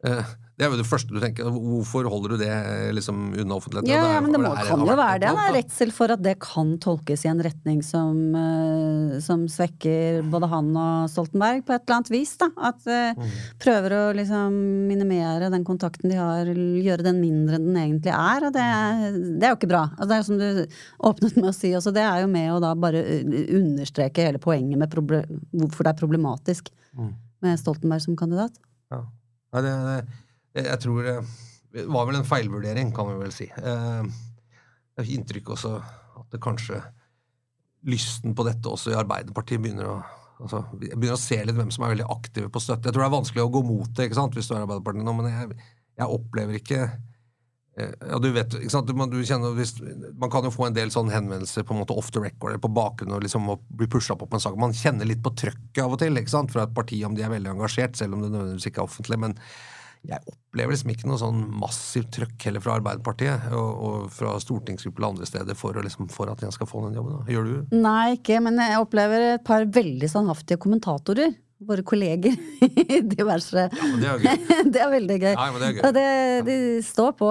[0.01, 1.47] Eh, det er jo det første du tenker.
[1.49, 2.55] Hvorfor holder du det
[2.93, 3.89] liksom unna offentligheten?
[3.89, 5.29] Ja, ja, men det må, kan jo være det.
[5.31, 10.49] En redsel for at det kan tolkes i en retning som, uh, som svekker både
[10.51, 12.33] han og Stoltenberg på et eller annet vis.
[12.41, 12.51] da.
[12.69, 13.31] At mm.
[13.63, 14.59] Prøver å liksom
[14.89, 18.45] minimere den kontakten de har, gjøre den mindre enn den egentlig er.
[18.49, 18.67] Og det,
[19.41, 19.87] det er jo ikke bra.
[19.95, 20.77] Altså, det er jo som du
[21.09, 23.01] åpnet med å si også, det er jo med å da bare
[23.57, 27.09] understreke hele poenget med hvorfor det er problematisk mm.
[27.47, 28.61] med Stoltenberg som kandidat.
[28.93, 29.01] Ja.
[29.51, 29.73] Nei, det,
[30.55, 33.47] det, jeg tror det var vel en feilvurdering, kan vi vel si.
[33.47, 34.09] Eh,
[34.91, 35.75] jeg har inntrykk også
[36.21, 36.81] at det kanskje
[37.87, 39.95] lysten på dette også i Arbeiderpartiet begynner å
[40.41, 42.89] altså, begynner å se litt hvem som er veldig aktive på støtte.
[42.89, 45.07] Jeg tror det er vanskelig å gå mot det ikke sant, hvis du er Arbeiderpartiet
[45.07, 46.99] nå, men jeg, jeg opplever ikke eh,
[47.79, 48.89] ja, du vet, ikke sant?
[48.99, 49.77] Man, kjenner, hvis,
[50.19, 52.71] man kan jo få en del sånne henvendelser på en måte off the record på
[52.75, 53.47] bakgrunn og liksom
[53.79, 54.57] bli pusha på på en sak.
[54.59, 56.51] Man kjenner litt på trøkket av og til ikke sant?
[56.51, 59.21] fra et parti om de er veldig engasjert, selv om det nødvendigvis ikke er offentlig.
[59.23, 59.37] men
[60.01, 65.05] jeg opplever liksom ikke noe sånn massivt trøkk heller fra Arbeiderpartiet og, og fra stortingsgrupper
[65.05, 67.19] og andre steder for, liksom, for at jeg skal få den jobben.
[67.19, 67.27] Da.
[67.29, 67.75] Gjør du?
[67.83, 71.35] Nei, ikke, men jeg opplever et par veldig standhaftige kommentatorer.
[71.61, 72.33] Våre kolleger
[72.65, 73.67] i diverse
[74.01, 75.33] Ja, det er det er veldig gøy.
[75.35, 75.83] Ja, det er gøy.
[75.85, 76.05] Og det,
[76.47, 77.29] de står på.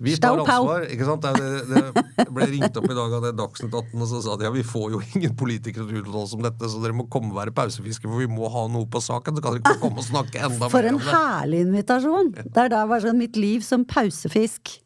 [0.00, 0.86] Vi tar ansvar.
[0.88, 1.26] ikke sant?
[1.26, 1.82] Det,
[2.16, 4.64] det, ble ringt opp i dag av Dagsnytt 18 og så sa de ja, vi
[4.64, 7.40] får jo ingen politikere til å uttale oss om dette, så dere må komme og
[7.42, 9.36] være pausefiskere, for vi må ha noe på saken.
[9.36, 12.32] Så kan dere ikke komme og snakke enda For en herlig invitasjon!
[12.38, 14.78] Det er da bare sånn mitt liv som pausefisk.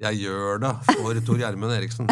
[0.00, 2.10] Jeg gjør det for Tor Gjermund Eriksen.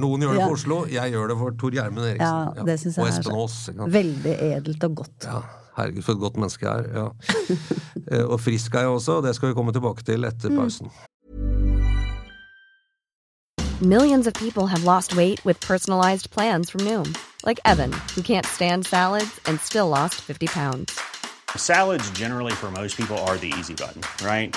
[0.00, 2.52] Noen gjør det for Oslo, jeg gjør det for Tor Gjermund Eriksen.
[2.56, 3.58] Ja, det synes jeg og Espen Aas.
[4.00, 5.28] Veldig edelt og godt.
[5.28, 5.42] Ja,
[5.76, 7.00] Herregud, for et godt menneske jeg er.
[7.00, 7.08] Ja.
[8.10, 10.56] Eh, og frisk er jeg også, og det skal vi komme tilbake til etter mm.
[10.56, 10.88] pausen.
[13.80, 17.14] Millions of people have lost weight with personalized plans from Noom.
[17.46, 20.98] Like Evan, who can't stand salads and still lost 50 pounds.
[21.56, 24.56] Salads generally for most people are the easy button, right?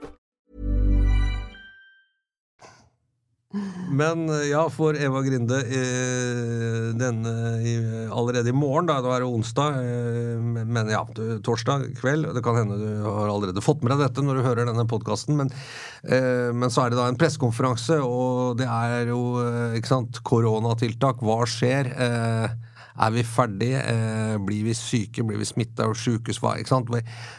[3.91, 7.33] Men eh, ja, for Eva Grinde eh, denne,
[8.15, 11.01] allerede i morgen, da, da er det onsdag, eh, men ja,
[11.43, 14.69] torsdag kveld Det kan hende du har allerede fått med deg dette når du hører
[14.71, 15.51] denne podkasten, men,
[16.07, 20.21] eh, men så er det da en pressekonferanse, og det er jo eh, ikke sant,
[20.27, 21.23] koronatiltak.
[21.25, 21.91] Hva skjer?
[21.91, 22.59] Eh,
[23.01, 23.81] er vi ferdige?
[24.45, 25.23] Blir vi syke?
[25.25, 26.41] Blir vi smitta av sjukehus?
[26.43, 26.57] Hva.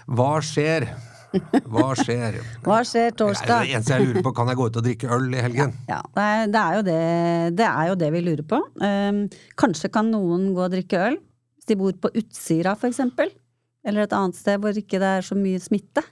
[0.08, 0.88] Hva skjer?
[1.72, 2.38] Hva skjer?
[2.64, 3.66] Hva skjer torsdag?
[3.66, 5.74] Det eneste jeg lurer på, kan jeg gå ut og drikke øl i helgen?
[5.88, 7.02] Ja, det er, det, er jo det,
[7.60, 8.62] det er jo det vi lurer på.
[8.82, 9.22] Um,
[9.60, 11.20] kanskje kan noen gå og drikke øl,
[11.56, 13.32] hvis de bor på Utsira for eksempel.
[13.86, 16.04] Eller et annet sted hvor ikke det er så mye smitte.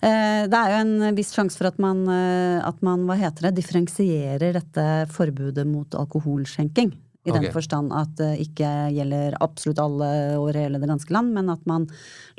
[0.00, 3.48] Uh, det er jo en viss sjanse for at man, uh, at man hva heter
[3.48, 6.94] det, differensierer dette forbudet mot alkoholskjenking.
[7.28, 7.52] I den Ok.
[7.58, 10.08] forstand at det ikke gjelder absolutt alle
[10.40, 11.86] over hele det ganske land, men at man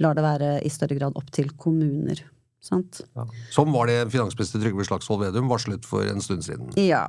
[0.02, 2.21] lar det være i større grad opp til kommuner.
[2.60, 2.99] Sant?
[3.56, 6.73] Som var det finansminister Trygve Slagsvold Vedum varslet for en stund siden.
[6.75, 7.06] Ja.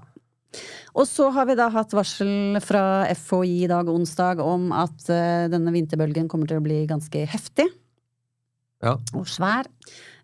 [0.99, 5.47] Og så har vi da hatt varsel fra FHI i dag onsdag om at eh,
[5.51, 7.69] denne vinterbølgen kommer til å bli ganske heftig
[8.83, 8.97] Ja.
[9.15, 9.69] og svær.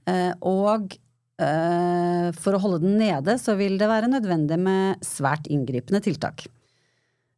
[0.06, 0.96] Eh, og
[1.38, 6.46] eh, for å holde den nede, så vil det være nødvendig med svært inngripende tiltak.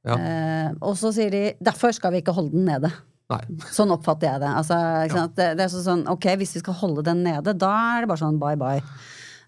[0.09, 0.17] Ja.
[0.17, 2.91] Eh, og så sier de derfor skal vi ikke holde den nede.
[3.29, 3.43] Nei.
[3.77, 4.51] Sånn oppfatter jeg det.
[4.57, 4.77] Altså,
[5.13, 5.37] sant?
[5.37, 8.23] Det, det er sånn, ok, Hvis vi skal holde den nede, da er det bare
[8.23, 8.81] sånn bye bye.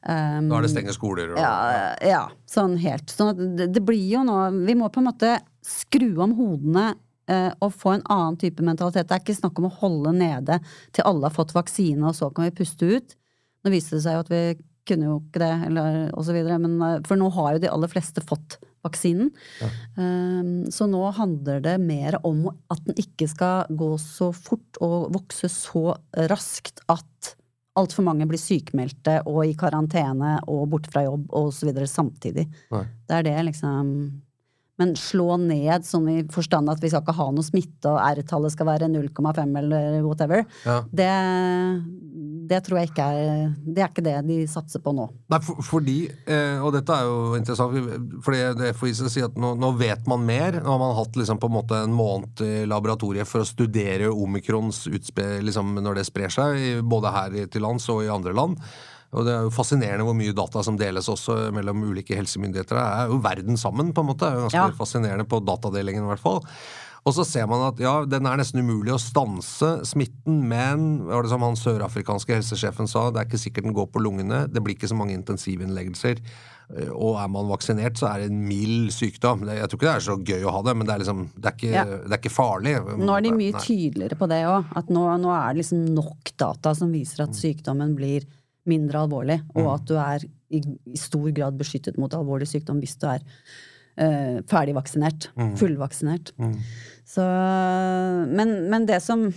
[0.00, 1.52] Um, Da er det stenge skoler og ja,
[2.04, 3.12] ja, sånn helt.
[3.12, 5.34] Sånn at det, det blir jo nå Vi må på en måte
[5.66, 6.86] skru om hodene
[7.28, 9.08] eh, og få en annen type mentalitet.
[9.08, 10.56] Det er ikke snakk om å holde nede
[10.96, 13.16] til alle har fått vaksine, og så kan vi puste ut.
[13.60, 14.42] Nå viste det seg jo at vi
[14.88, 16.56] kunne jo ikke det, eller og så videre.
[16.62, 19.30] Men, eh, for nå har jo de aller fleste fått vaksinen.
[19.60, 19.68] Ja.
[20.72, 25.50] så nå handler det mer om at den ikke skal gå så fort og vokse
[25.52, 25.92] så
[26.30, 27.34] raskt at
[27.78, 31.30] altfor mange blir sykemeldte og i karantene og borte fra jobb
[31.68, 32.46] videre samtidig.
[32.72, 32.84] Nei.
[33.06, 33.92] Det er det liksom
[34.80, 38.54] Men slå ned sånn i forstand at vi skal ikke ha noe smitte og R-tallet
[38.54, 40.78] skal være 0,5 eller whatever, Ja.
[40.88, 41.10] det,
[42.50, 45.06] det tror jeg ikke er Det er ikke det de satser på nå.
[45.30, 49.22] Nei, for, fordi, eh, og dette er jo interessant, for fordi det FHI skal si
[49.26, 50.60] at nå, nå vet man mer.
[50.62, 54.10] Nå har man hatt liksom på en måte en måned i laboratoriet for å studere
[54.10, 58.56] omikrons utspill, liksom når det sprer seg, både her til lands og i andre land.
[59.12, 62.76] Og det er jo fascinerende hvor mye data som deles også mellom ulike helsemyndigheter.
[62.78, 64.22] Det er jo verden sammen, på en måte.
[64.22, 64.70] Det er jo ganske Ja.
[64.78, 66.44] fascinerende på datadelingen, i hvert fall.
[67.06, 71.22] Og så ser man at ja, den er nesten umulig å stanse smitten, men var
[71.24, 74.62] det som han sørafrikanske helsesjefen sa, det er ikke sikkert den går på lungene, det
[74.62, 76.20] blir ikke så mange intensivinnleggelser.
[76.76, 79.40] eh, Og er man vaksinert, så er det en mild sykdom.
[79.48, 81.46] Jeg tror ikke det er så gøy å ha det, men det er liksom, det
[81.50, 81.84] er ikke, Ja.
[81.84, 82.76] det er ikke farlig.
[82.98, 83.60] Nå er de mye Nei.
[83.60, 84.64] tydeligere på det òg.
[84.76, 88.22] At nå, nå er det liksom nok data som viser at sykdommen blir
[88.68, 92.96] mindre alvorlig, og at du er i, i stor grad beskyttet mot alvorlig sykdom hvis
[93.00, 95.30] du er uh, ferdigvaksinert.
[95.38, 95.54] Mm.
[95.60, 96.32] Fullvaksinert.
[96.40, 96.56] Mm.
[97.08, 97.24] Så
[98.30, 99.30] men, men det som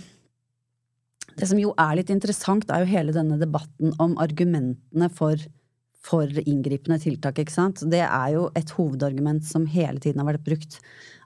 [1.34, 5.40] Det som jo er litt interessant, er jo hele denne debatten om argumentene for,
[5.98, 7.82] for inngripende tiltak, ikke sant.
[7.90, 10.78] Det er jo et hovedargument som hele tiden har vært brukt,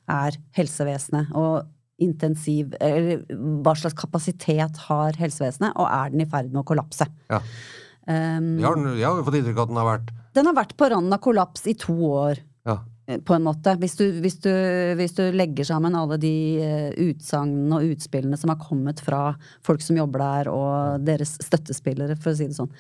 [0.09, 1.35] er helsevesenet.
[1.37, 1.67] Og
[1.99, 3.25] intensiv Eller
[3.61, 7.09] hva slags kapasitet har helsevesenet, og er den i ferd med å kollapse?
[7.29, 7.43] Ja.
[8.09, 10.77] Um, Jeg har, jeg har fått inntrykk av at den har vært den har vært
[10.79, 12.77] på randen av kollaps i to år ja.
[13.09, 13.75] eh, på en måte.
[13.81, 14.51] Hvis du, hvis du,
[14.99, 19.33] hvis du legger sammen alle de uh, utsagnene og utspillene som har kommet fra
[19.67, 22.71] folk som jobber der, og deres støttespillere, for å si det sånn.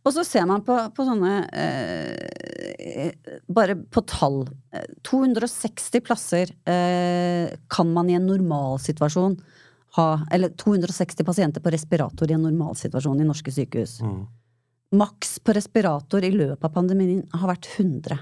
[0.00, 3.10] Og så ser man på, på sånne eh,
[3.52, 4.42] Bare på tall.
[4.72, 9.36] Eh, 260 plasser eh, kan man i en normalsituasjon
[9.98, 13.98] ha Eller 260 pasienter på respirator i en normalsituasjon i norske sykehus.
[14.00, 14.22] Mm.
[14.96, 18.20] Maks på respirator i løpet av pandemien har vært 100.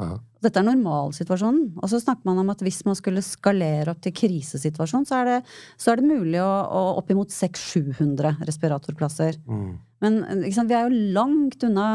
[0.00, 0.16] Aha.
[0.40, 1.74] Dette er normalsituasjonen.
[1.76, 5.28] Og så snakker man om at hvis man skulle skalere opp til krisesituasjon, så er
[5.28, 5.38] det,
[5.76, 9.36] så er det mulig å, å oppimot 600-700 respiratorplasser.
[9.44, 9.74] Mm.
[10.00, 11.90] Men sant, vi er jo langt unna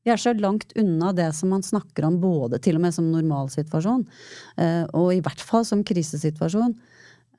[0.00, 3.10] vi er så langt unna det som man snakker om både til og med som
[3.12, 4.06] normalsituasjon,
[4.56, 6.72] eh, og i hvert fall som krisesituasjon.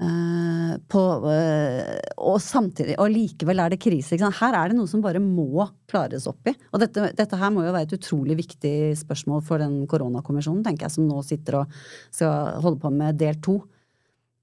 [0.02, 4.18] Eh, på, eh, og samtidig, og likevel er det krise.
[4.18, 6.56] Her er det noe som bare må klares opp i.
[6.72, 10.88] Og dette, dette her må jo være et utrolig viktig spørsmål for den koronakommisjonen, tenker
[10.88, 11.76] jeg, som nå sitter og
[12.10, 13.60] skal holde på med del to.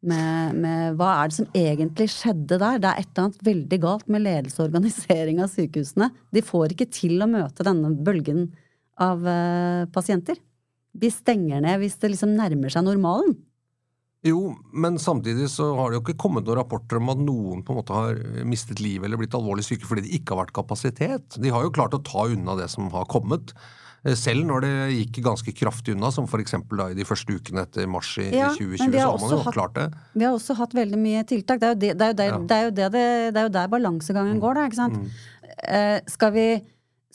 [0.07, 2.79] Med, med, hva er det som egentlig skjedde der?
[2.79, 6.13] Det er et eller annet veldig galt med ledelse og organisering av sykehusene.
[6.31, 8.47] De får ikke til å møte denne bølgen
[8.95, 10.39] av uh, pasienter.
[10.95, 13.35] De stenger ned hvis det liksom nærmer seg normalen.
[14.27, 17.71] Jo, men samtidig så har det jo ikke kommet noen rapporter om at noen på
[17.71, 18.17] en måte har
[18.49, 21.37] mistet livet eller blitt alvorlig syke fordi det ikke har vært kapasitet.
[21.39, 23.55] De har jo klart å ta unna det som har kommet.
[24.03, 26.57] Eh, selv når det gikk ganske kraftig unna, som f.eks.
[26.59, 29.79] i de første ukene etter mars i, ja, 2020, så har man jo hatt, klart
[29.79, 29.87] det.
[30.19, 31.63] Vi har også hatt veldig mye tiltak.
[31.63, 32.43] Det er jo, det, det er jo, der, ja.
[32.43, 34.43] det er jo, det, det er jo der balansegangen mm.
[34.43, 34.99] går, da, ikke sant.
[34.99, 35.49] Mm.
[35.79, 36.51] Eh, skal, vi,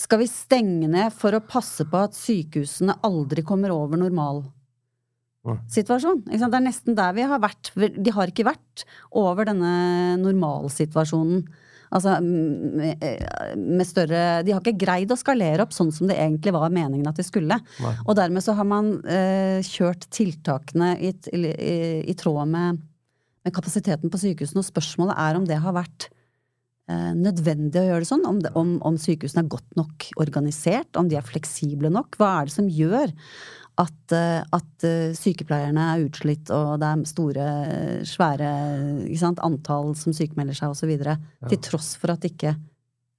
[0.07, 4.45] skal vi stenge ned for å passe på at sykehusene aldri kommer over normal
[5.43, 6.23] situasjon.
[6.29, 7.73] Det er nesten der vi har vært.
[7.75, 8.85] De har ikke vært
[9.19, 9.73] over denne
[10.21, 11.43] normalsituasjonen.
[11.93, 16.73] Altså med større De har ikke greid å skalere opp sånn som det egentlig var
[16.73, 17.59] meningen at de skulle.
[17.59, 17.93] Nei.
[18.07, 21.43] Og dermed så har man eh, kjørt tiltakene i, i,
[22.09, 22.81] i tråd med,
[23.45, 26.07] med, kapasiteten på sykehusene, og spørsmålet er om det har vært
[26.89, 28.25] eh, nødvendig å gjøre det sånn.
[28.31, 32.17] Om, det, om, om sykehusene er godt nok organisert, om de er fleksible nok.
[32.17, 33.13] Hva er det som gjør
[33.81, 37.45] at, eh, at, eh, sykepleierne er utslitt, og det er store,
[38.05, 38.49] svære
[39.17, 40.93] sant, antall som sykemelder seg, osv.
[40.93, 41.17] Ja.
[41.49, 42.55] Til tross for at ikke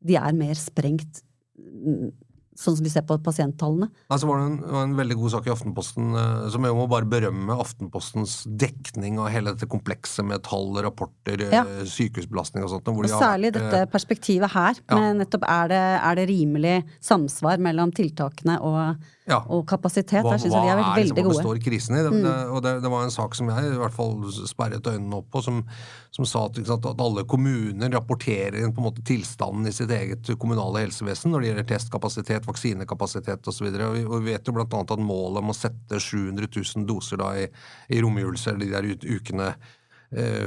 [0.04, 1.24] de er mer sprengt
[1.58, 2.12] mm,
[2.54, 3.88] sånn som vi ser på pasienttallene.
[4.12, 6.84] Altså var det en, var en veldig god sak i Aftenposten, uh, som jeg må
[6.90, 11.64] bare berømme Aftenpostens dekning av hele dette komplekset med tall, rapporter, ja.
[11.82, 12.92] sykehusbelastning og sånt.
[12.92, 15.00] og særlig har, dette perspektivet her, ja.
[15.00, 19.38] med nettopp er det, er det rimelig samsvar mellom tiltakene og ja.
[19.48, 21.30] Og kapasitet, hva, der syns jeg de har vært veldig gode.
[21.30, 22.00] Hva består krisen i?
[22.04, 22.24] Det, mm.
[22.26, 24.18] det, og det, det, var en sak som jeg i hvert fall
[24.50, 25.62] sperret øynene opp på, som,
[26.12, 30.28] som sa at, sant, at, alle kommuner rapporterer på en måte tilstanden i sitt eget
[30.40, 33.70] kommunale helsevesen når det gjelder testkapasitet, vaksinekapasitet osv.
[33.70, 34.68] Og, og, og vi vet jo bl.a.
[34.68, 37.48] at målet om å sette 700 000 doser da i,
[37.96, 39.54] i romjulelse, eller de der ukene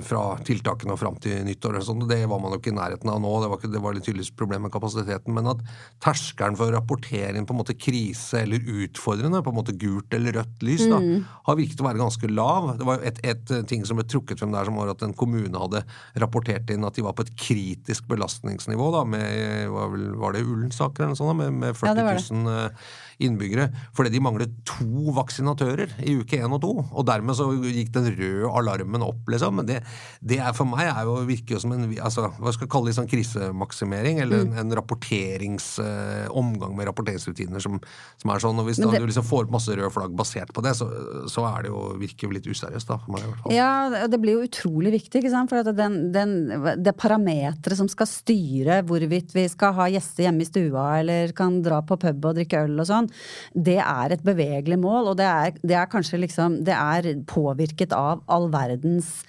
[0.08, 1.80] fra tiltakene og fram til nyttår.
[1.80, 3.32] og sånt, Det var man jo ikke i nærheten av nå.
[3.41, 5.34] Det var, ikke, det var litt tydeligvis problem med kapasiteten.
[5.36, 5.63] Men at
[6.04, 10.13] terskelen for å rapportere inn på en måte krise eller utfordrende, på en måte gult
[10.15, 11.26] eller rødt lys, da, mm.
[11.50, 12.70] har virket å være ganske lav.
[12.80, 15.63] Det var et, et, ting som ble trukket frem der, som var at en kommune
[15.65, 15.84] hadde
[16.24, 20.46] rapportert inn at de var på et kritisk belastningsnivå da, med var, vel, var det
[20.46, 22.67] Ullensaker eller noe sånt, med, med 40 000 ja.
[22.67, 26.73] Eh, innbyggere fordi de manglet to vaksinatører i uke én og to.
[26.86, 29.58] Og dermed så gikk den røde alarmen opp, liksom.
[29.60, 29.80] Men det,
[30.21, 32.91] det er for meg er jo, virker jo som en altså, hva skal jeg kalle
[32.91, 34.60] det, sånn krisemaksimering, eller en, mm.
[34.62, 37.80] en rapporterings, uh, omgang med rapporteringsrutiner som,
[38.21, 38.62] som er sånn.
[38.62, 40.89] Og hvis det, da, du liksom får opp masse røde flagg basert på det, så,
[41.32, 43.56] så er det jo, virker jo litt useriøst, da, for meg i hvert fall.
[43.58, 45.51] Ja, det blir jo utrolig viktig, ikke sant.
[45.51, 46.38] For at den, den,
[46.84, 51.62] det parameteret som skal styre hvorvidt vi skal ha gjester hjemme i stua, eller kan
[51.65, 53.07] dra på pub og drikke øl og sånn,
[53.54, 57.93] det er et bevegelig mål, og det er, det er kanskje liksom Det er påvirket
[57.96, 59.22] av all verdens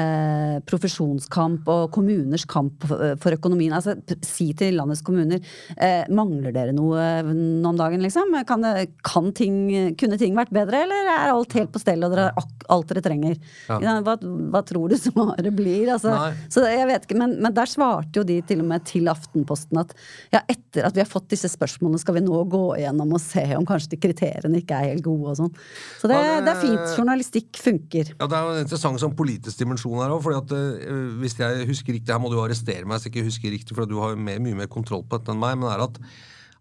[0.00, 3.74] eh, profesjonskamp og kommuners kamp for økonomien.
[3.74, 5.40] Altså, si til landets kommuner
[5.76, 8.34] eh, mangler dere noe nå om dagen, liksom?
[8.48, 12.14] Kan, det, kan ting, kunne ting vært bedre, eller er alt helt på stell og
[12.14, 13.38] dere har alt dere trenger?
[13.68, 13.98] Ja.
[14.04, 15.90] Hva, hva, tror du svaret blir?
[15.94, 16.14] Altså,
[16.52, 19.80] så jeg vet ikke, men, men, der svarte jo de til og med til Aftenposten
[19.80, 19.94] at
[20.34, 23.44] ja, etter at vi har fått disse spørsmålene, skal vi nå gå igjennom og se
[23.58, 25.52] om kanskje de kriteriene ikke er helt gode og sånn.
[26.00, 26.98] Så det, ja, det, det, er fint.
[26.98, 28.14] Journalistikk funker.
[28.16, 30.52] Ja, det er jo en interessant sånn politisk dimensjon diskusjon her òg.
[30.52, 33.76] uh, Hvis jeg husker riktig, her må du arrestere meg hvis jeg ikke husker riktig,
[33.76, 35.58] for du har mer, mye mer kontroll på dette enn meg.
[35.58, 36.00] men det er at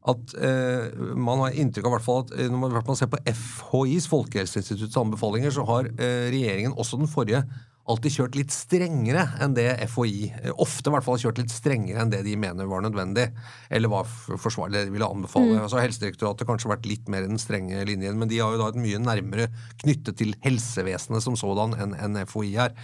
[0.04, 3.22] at eh, man har inntrykk av hvert fall at eh, når man, man ser på
[3.24, 7.40] FHIs, Folkehelseinstituttets anbefalinger, så har eh, regjeringen, også den forrige,
[7.88, 12.04] alltid kjørt litt strengere enn det FHI eh, Ofte i hvert fall kjørt litt strengere
[12.04, 13.30] enn det de mener var nødvendig,
[13.72, 15.56] eller var forsvarlig, det de ville anbefale.
[15.56, 15.64] Mm.
[15.70, 18.70] Altså Helsedirektoratet kanskje vært litt mer i den strenge linjen, men de har jo da
[18.74, 19.50] et mye nærmere
[19.84, 22.76] knyttet til helsevesenet som sådan enn en FHI er.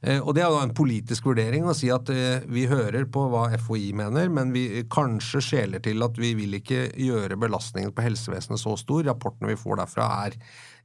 [0.00, 3.26] Eh, og Det er da en politisk vurdering å si at eh, vi hører på
[3.32, 8.06] hva FHI mener, men vi kanskje skjeler til at vi vil ikke gjøre belastningen på
[8.06, 9.04] helsevesenet så stor.
[9.10, 10.38] Rapportene vi får derfra er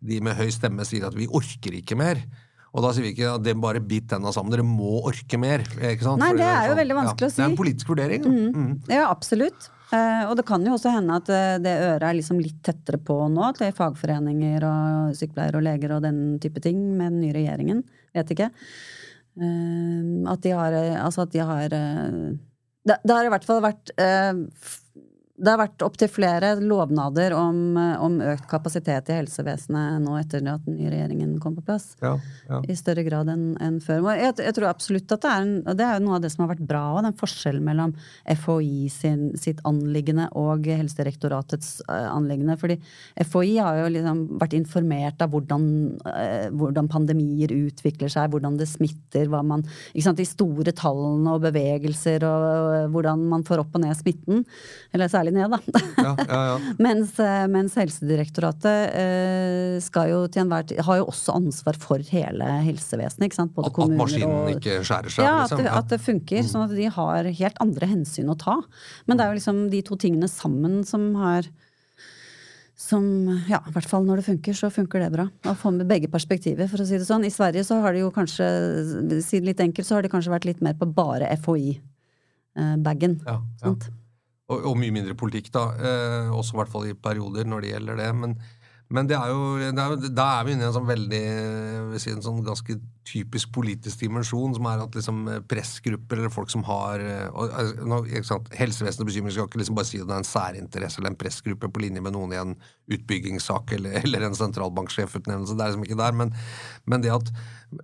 [0.06, 2.20] de med høy stemme sier at vi orker ikke mer.
[2.76, 5.64] Og da sier vi ikke at det bare bit tenna sammen, dere må orke mer.
[5.64, 6.20] ikke sant?
[6.20, 7.40] Nei, det er jo sånn, veldig vanskelig ja, å si.
[7.40, 8.26] Det er en politisk vurdering.
[8.28, 8.50] Mm.
[8.52, 8.74] Mm.
[8.92, 9.70] Ja, absolutt.
[9.94, 13.00] Uh, og det kan jo også hende at uh, det øret er liksom litt tettere
[13.00, 17.38] på nå til fagforeninger og sykepleiere og leger og den type ting med den nye
[17.38, 17.86] regjeringen.
[18.18, 18.50] Vet ikke.
[19.36, 23.92] Uh, at de har Altså at de har det, det, har i hvert fall vært
[25.36, 30.46] det har vært opptil flere lovnader om, eh, om, økt kapasitet i helsevesenet nå etter
[30.48, 31.90] at den nye regjeringen kom på plass.
[32.00, 32.14] Ja,
[32.48, 32.62] ja.
[32.64, 34.06] I større grad enn en før.
[34.16, 36.54] Jeg, jeg, tror absolutt at det er, en, det er noe av det som har
[36.54, 37.92] vært bra òg, den forskjellen mellom
[38.32, 42.56] FHI sin, sitt anliggende og Helsedirektoratets uh, anliggende.
[42.62, 42.80] Fordi
[43.28, 45.68] FHI har jo liksom vært informert av hvordan,
[46.06, 51.36] uh, hvordan, pandemier utvikler seg, hvordan det smitter, hva man ikke sant, De store tallene
[51.36, 54.46] og bevegelser og, og hvordan man får opp og ned smitten.
[54.96, 55.82] Eller særlig ned, da.
[55.98, 56.56] Ja, ja, ja.
[56.86, 62.04] mens, eh, mens, Helsedirektoratet eh, skal jo til enhver tid Har jo også ansvar for
[62.14, 63.28] hele helsevesenet.
[63.30, 63.54] ikke sant?
[63.56, 65.28] Både at, at maskinen og, ikke skjærer seg?
[65.28, 65.62] Ja, liksom.
[65.62, 66.42] at, det, at det funker.
[66.44, 66.50] Mm.
[66.52, 68.60] Sånn at de har helt andre hensyn å ta.
[69.06, 71.50] Men det er jo liksom de to tingene sammen som har
[72.76, 73.04] som,
[73.48, 75.26] ja, i hvert fall når det funker, så funker det bra.
[75.48, 77.26] Å få med begge perspektiver, for å si det sånn.
[77.26, 78.48] I Sverige så har det jo kanskje,
[79.24, 83.16] si det litt enkelt, så har det kanskje vært litt mer på bare FHI-bagen.
[83.24, 83.76] Eh, ja, ja.
[84.46, 85.64] Og, og, mye mindre politikk, da.
[85.74, 88.10] Eh, også i hvert fall i perioder når det gjelder det.
[88.22, 88.36] Men,
[88.96, 91.24] men det er jo, det er, da er vi inne i en sånn veldig
[92.02, 95.20] si, en sånn ganske typisk politisk dimensjon, som er at liksom
[95.50, 97.04] pressgrupper eller folk som har
[97.86, 101.02] noe, ikke sant, og bekymring skal ikke liksom bare si at det er en særinteresse
[101.02, 102.56] eller en pressgruppe på linje med noen i en
[102.96, 105.58] utbyggingssak eller, eller en sentralbanksjefutnevnelse.
[105.58, 106.18] Det er liksom ikke der.
[106.24, 106.34] Men,
[106.90, 107.30] men det at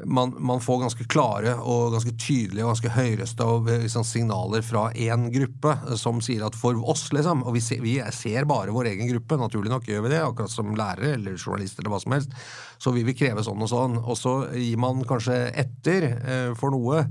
[0.05, 3.47] man, man, får ganske klare og ganske tydelige og ganske høyrøsta
[3.83, 7.97] liksom, signaler fra én gruppe som sier at for oss, liksom, og vi ser, vi
[8.15, 11.83] ser, bare vår egen gruppe, naturlig nok gjør vi det, akkurat som lærere eller journalister
[11.83, 12.35] eller hva som helst,
[12.81, 13.99] så vil vi kreve sånn og sånn.
[14.01, 17.05] Og så gir man kanskje etter eh, for noe.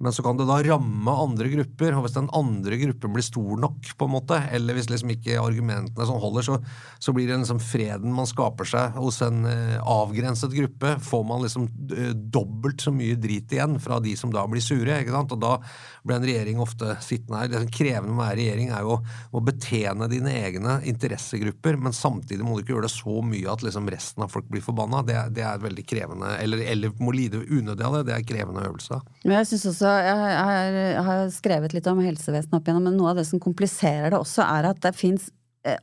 [0.00, 3.58] Men så kan det da ramme andre grupper, og hvis den andre gruppen blir stor
[3.60, 6.56] nok, på en måte, eller hvis liksom ikke argumentene sånn holder, så,
[6.96, 11.44] så blir det liksom freden man skaper seg hos en eh, avgrenset gruppe, får man
[11.44, 15.02] liksom eh, dobbelt så mye drit igjen fra de som da blir sure.
[15.02, 15.36] ikke sant?
[15.36, 15.58] Og da
[16.00, 17.52] blir en regjering ofte sittende her.
[17.52, 18.96] Det som krevende med å være regjering er jo
[19.36, 23.68] å betjene dine egne interessegrupper, men samtidig må du ikke gjøre det så mye at
[23.68, 25.04] liksom resten av folk blir forbanna.
[25.10, 28.04] Det, det er veldig krevende, eller, eller må lide unødig av det.
[28.10, 29.00] Det er krevende øvelse.
[29.26, 33.26] Jeg synes også jeg har, skrevet litt om helsevesenet opp igjennom, men noe av det
[33.28, 35.28] som kompliserer det også, er at det fins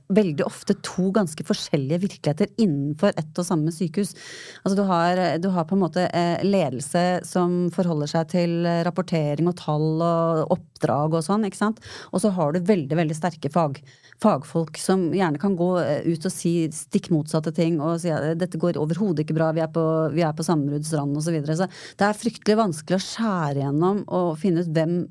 [0.10, 4.16] veldig ofte to ganske forskjellige virkeligheter innenfor ett og samme sykehus.
[4.64, 9.50] Altså du har, du har, på en måte eh, ledelse som forholder seg til rapportering
[9.52, 11.82] og tall og oppdrag og sånn, ikke sant.
[12.10, 13.78] Og så har du veldig, veldig sterke fag,
[14.24, 18.34] fagfolk som gjerne kan gå eh, ut og si stikk motsatte ting og si at
[18.42, 21.28] dette går overhodet ikke bra, vi er på, vi er på sammenbruddsrand osv.
[21.28, 21.58] Så, videre.
[21.60, 25.02] så det er fryktelig vanskelig å skjære gjennom og finne ut hvem,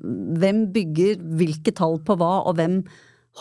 [0.41, 2.81] hvem bygger hvilke tall på hva, og hvem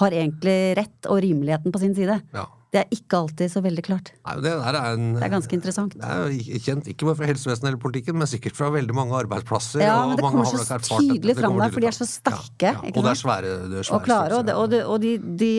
[0.00, 2.20] har egentlig rett og rimeligheten på sin side.
[2.36, 2.46] Ja.
[2.74, 4.08] Det er ikke alltid så veldig klart.
[4.26, 5.94] Nei, det, er en, det, er ganske interessant.
[5.96, 9.80] Det er kjent ikke bare fra helsevesenet eller politikken, men sikkert fra veldig mange arbeidsplasser.
[9.80, 12.74] Ja, men det kommer så tydelig fram der, for de er så sterke.
[12.74, 12.92] Ja, ja.
[12.92, 15.50] Og det er svære, det er svære Og klare, og, det, og, og de, de,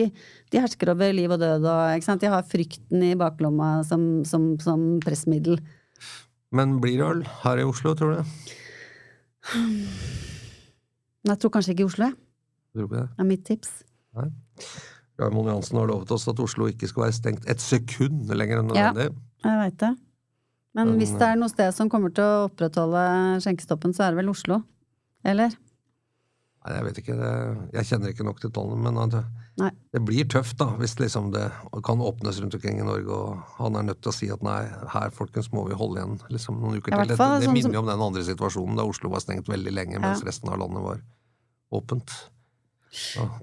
[0.52, 4.86] de, hersker over liv og død, og de har frykten i baklomma som, som, som
[5.02, 5.58] pressmiddel.
[6.54, 8.22] Men blir det øl her i Oslo, tror du?
[11.28, 12.12] Jeg tror kanskje ikke i Oslo.
[12.76, 13.08] Tror ikke det?
[13.18, 13.87] er mitt tips.
[14.16, 14.30] Nei.
[15.18, 18.70] Raymond Johansen har lovet oss at Oslo ikke skal være stengt et sekund lenger enn
[18.70, 19.08] nødvendig.
[19.42, 19.94] Ja, jeg veit det.
[20.76, 23.00] Men, Men hvis det er noe sted som kommer til å opprettholde
[23.42, 24.60] skjenkestoppen, så er det vel Oslo?
[25.26, 25.56] Eller?
[26.62, 27.16] Nei, jeg vet ikke.
[27.18, 27.32] Det,
[27.74, 28.92] jeg kjenner ikke nok til tallene.
[28.92, 29.24] Men det,
[29.94, 31.46] det, blir tøft, da, hvis liksom det
[31.86, 34.60] kan åpnes rundt omkring i Norge, og han er nødt til å si at nei,
[34.94, 37.14] her folkens må vi holde igjen liksom, noen uker til.
[37.14, 40.02] Det, det sånn minner jo om den andre situasjonen da Oslo var stengt veldig lenge,
[40.02, 40.30] mens ja.
[40.30, 41.02] resten av landet var
[41.74, 42.14] åpent.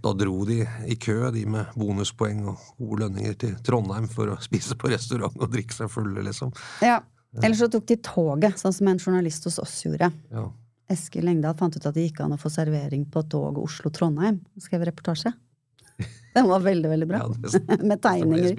[0.02, 4.39] Da, dro de i kø, de med bonuspoeng og gode lønninger, til Trondheim for å
[4.48, 6.54] spise på restaurant og drikke seg fulle, liksom.
[6.86, 7.02] Ja.
[7.43, 10.10] Eller så tok de toget, sånn som en journalist hos oss gjorde.
[10.32, 10.46] Ja.
[10.93, 14.39] Eskil Engdahl fant ut at det gikk an å få servering på toget Oslo-Trondheim.
[14.62, 15.34] Skrev reportasje.
[16.36, 17.18] Den var veldig, veldig bra.
[17.26, 18.56] Ja, Med tegninger.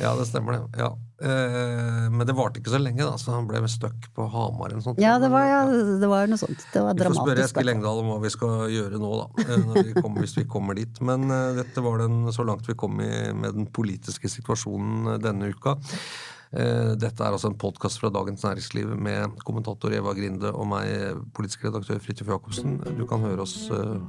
[0.00, 0.62] ja, det stemmer det.
[0.82, 0.90] Ja.
[1.20, 5.00] Eh, men det varte ikke så lenge, da, så han ble stuck på Hamar sånt.
[5.02, 5.60] Ja, det var, ja,
[6.00, 6.64] det var noe sånt.
[6.72, 7.12] Det var dramatisk.
[7.12, 9.44] Vi får spørre Eskil Engdahl om hva vi skal gjøre nå, da.
[9.44, 11.02] Eh, vi kommer, hvis vi kommer dit.
[11.04, 15.52] Men uh, dette var den, så langt vi kom i, med den politiske situasjonen denne
[15.52, 15.76] uka.
[16.56, 21.20] Uh, dette er altså en podkast fra Dagens Næringsliv med kommentator Eva Grinde og meg,
[21.36, 22.80] politisk redaktør Fridtjof Jacobsen.
[22.96, 24.00] Du kan høre oss uh,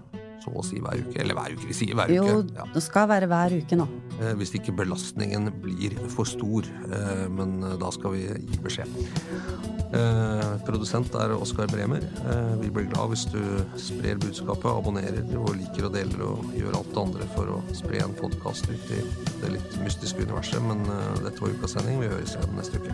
[0.44, 1.18] så å si hver uke.
[1.22, 2.34] Eller hver uke, vi sier hver jo, uke.
[2.34, 2.66] Jo, ja.
[2.76, 3.88] det skal være hver uke nå.
[4.20, 6.64] Eh, hvis ikke belastningen blir for stor.
[6.66, 8.90] Eh, men eh, da skal vi gi beskjed.
[9.92, 12.04] Eh, produsent er Oskar Bremer.
[12.62, 13.42] Vi blir glad hvis du
[13.80, 17.98] sprer budskapet, abonnerer og liker og deler og gjør alt det andre for å spre
[18.04, 19.02] en podkast ut i
[19.42, 20.62] det litt mystiske universet.
[20.64, 20.80] Men
[21.26, 21.96] dette var ukas sending.
[22.04, 22.94] Vi høres igjen neste uke.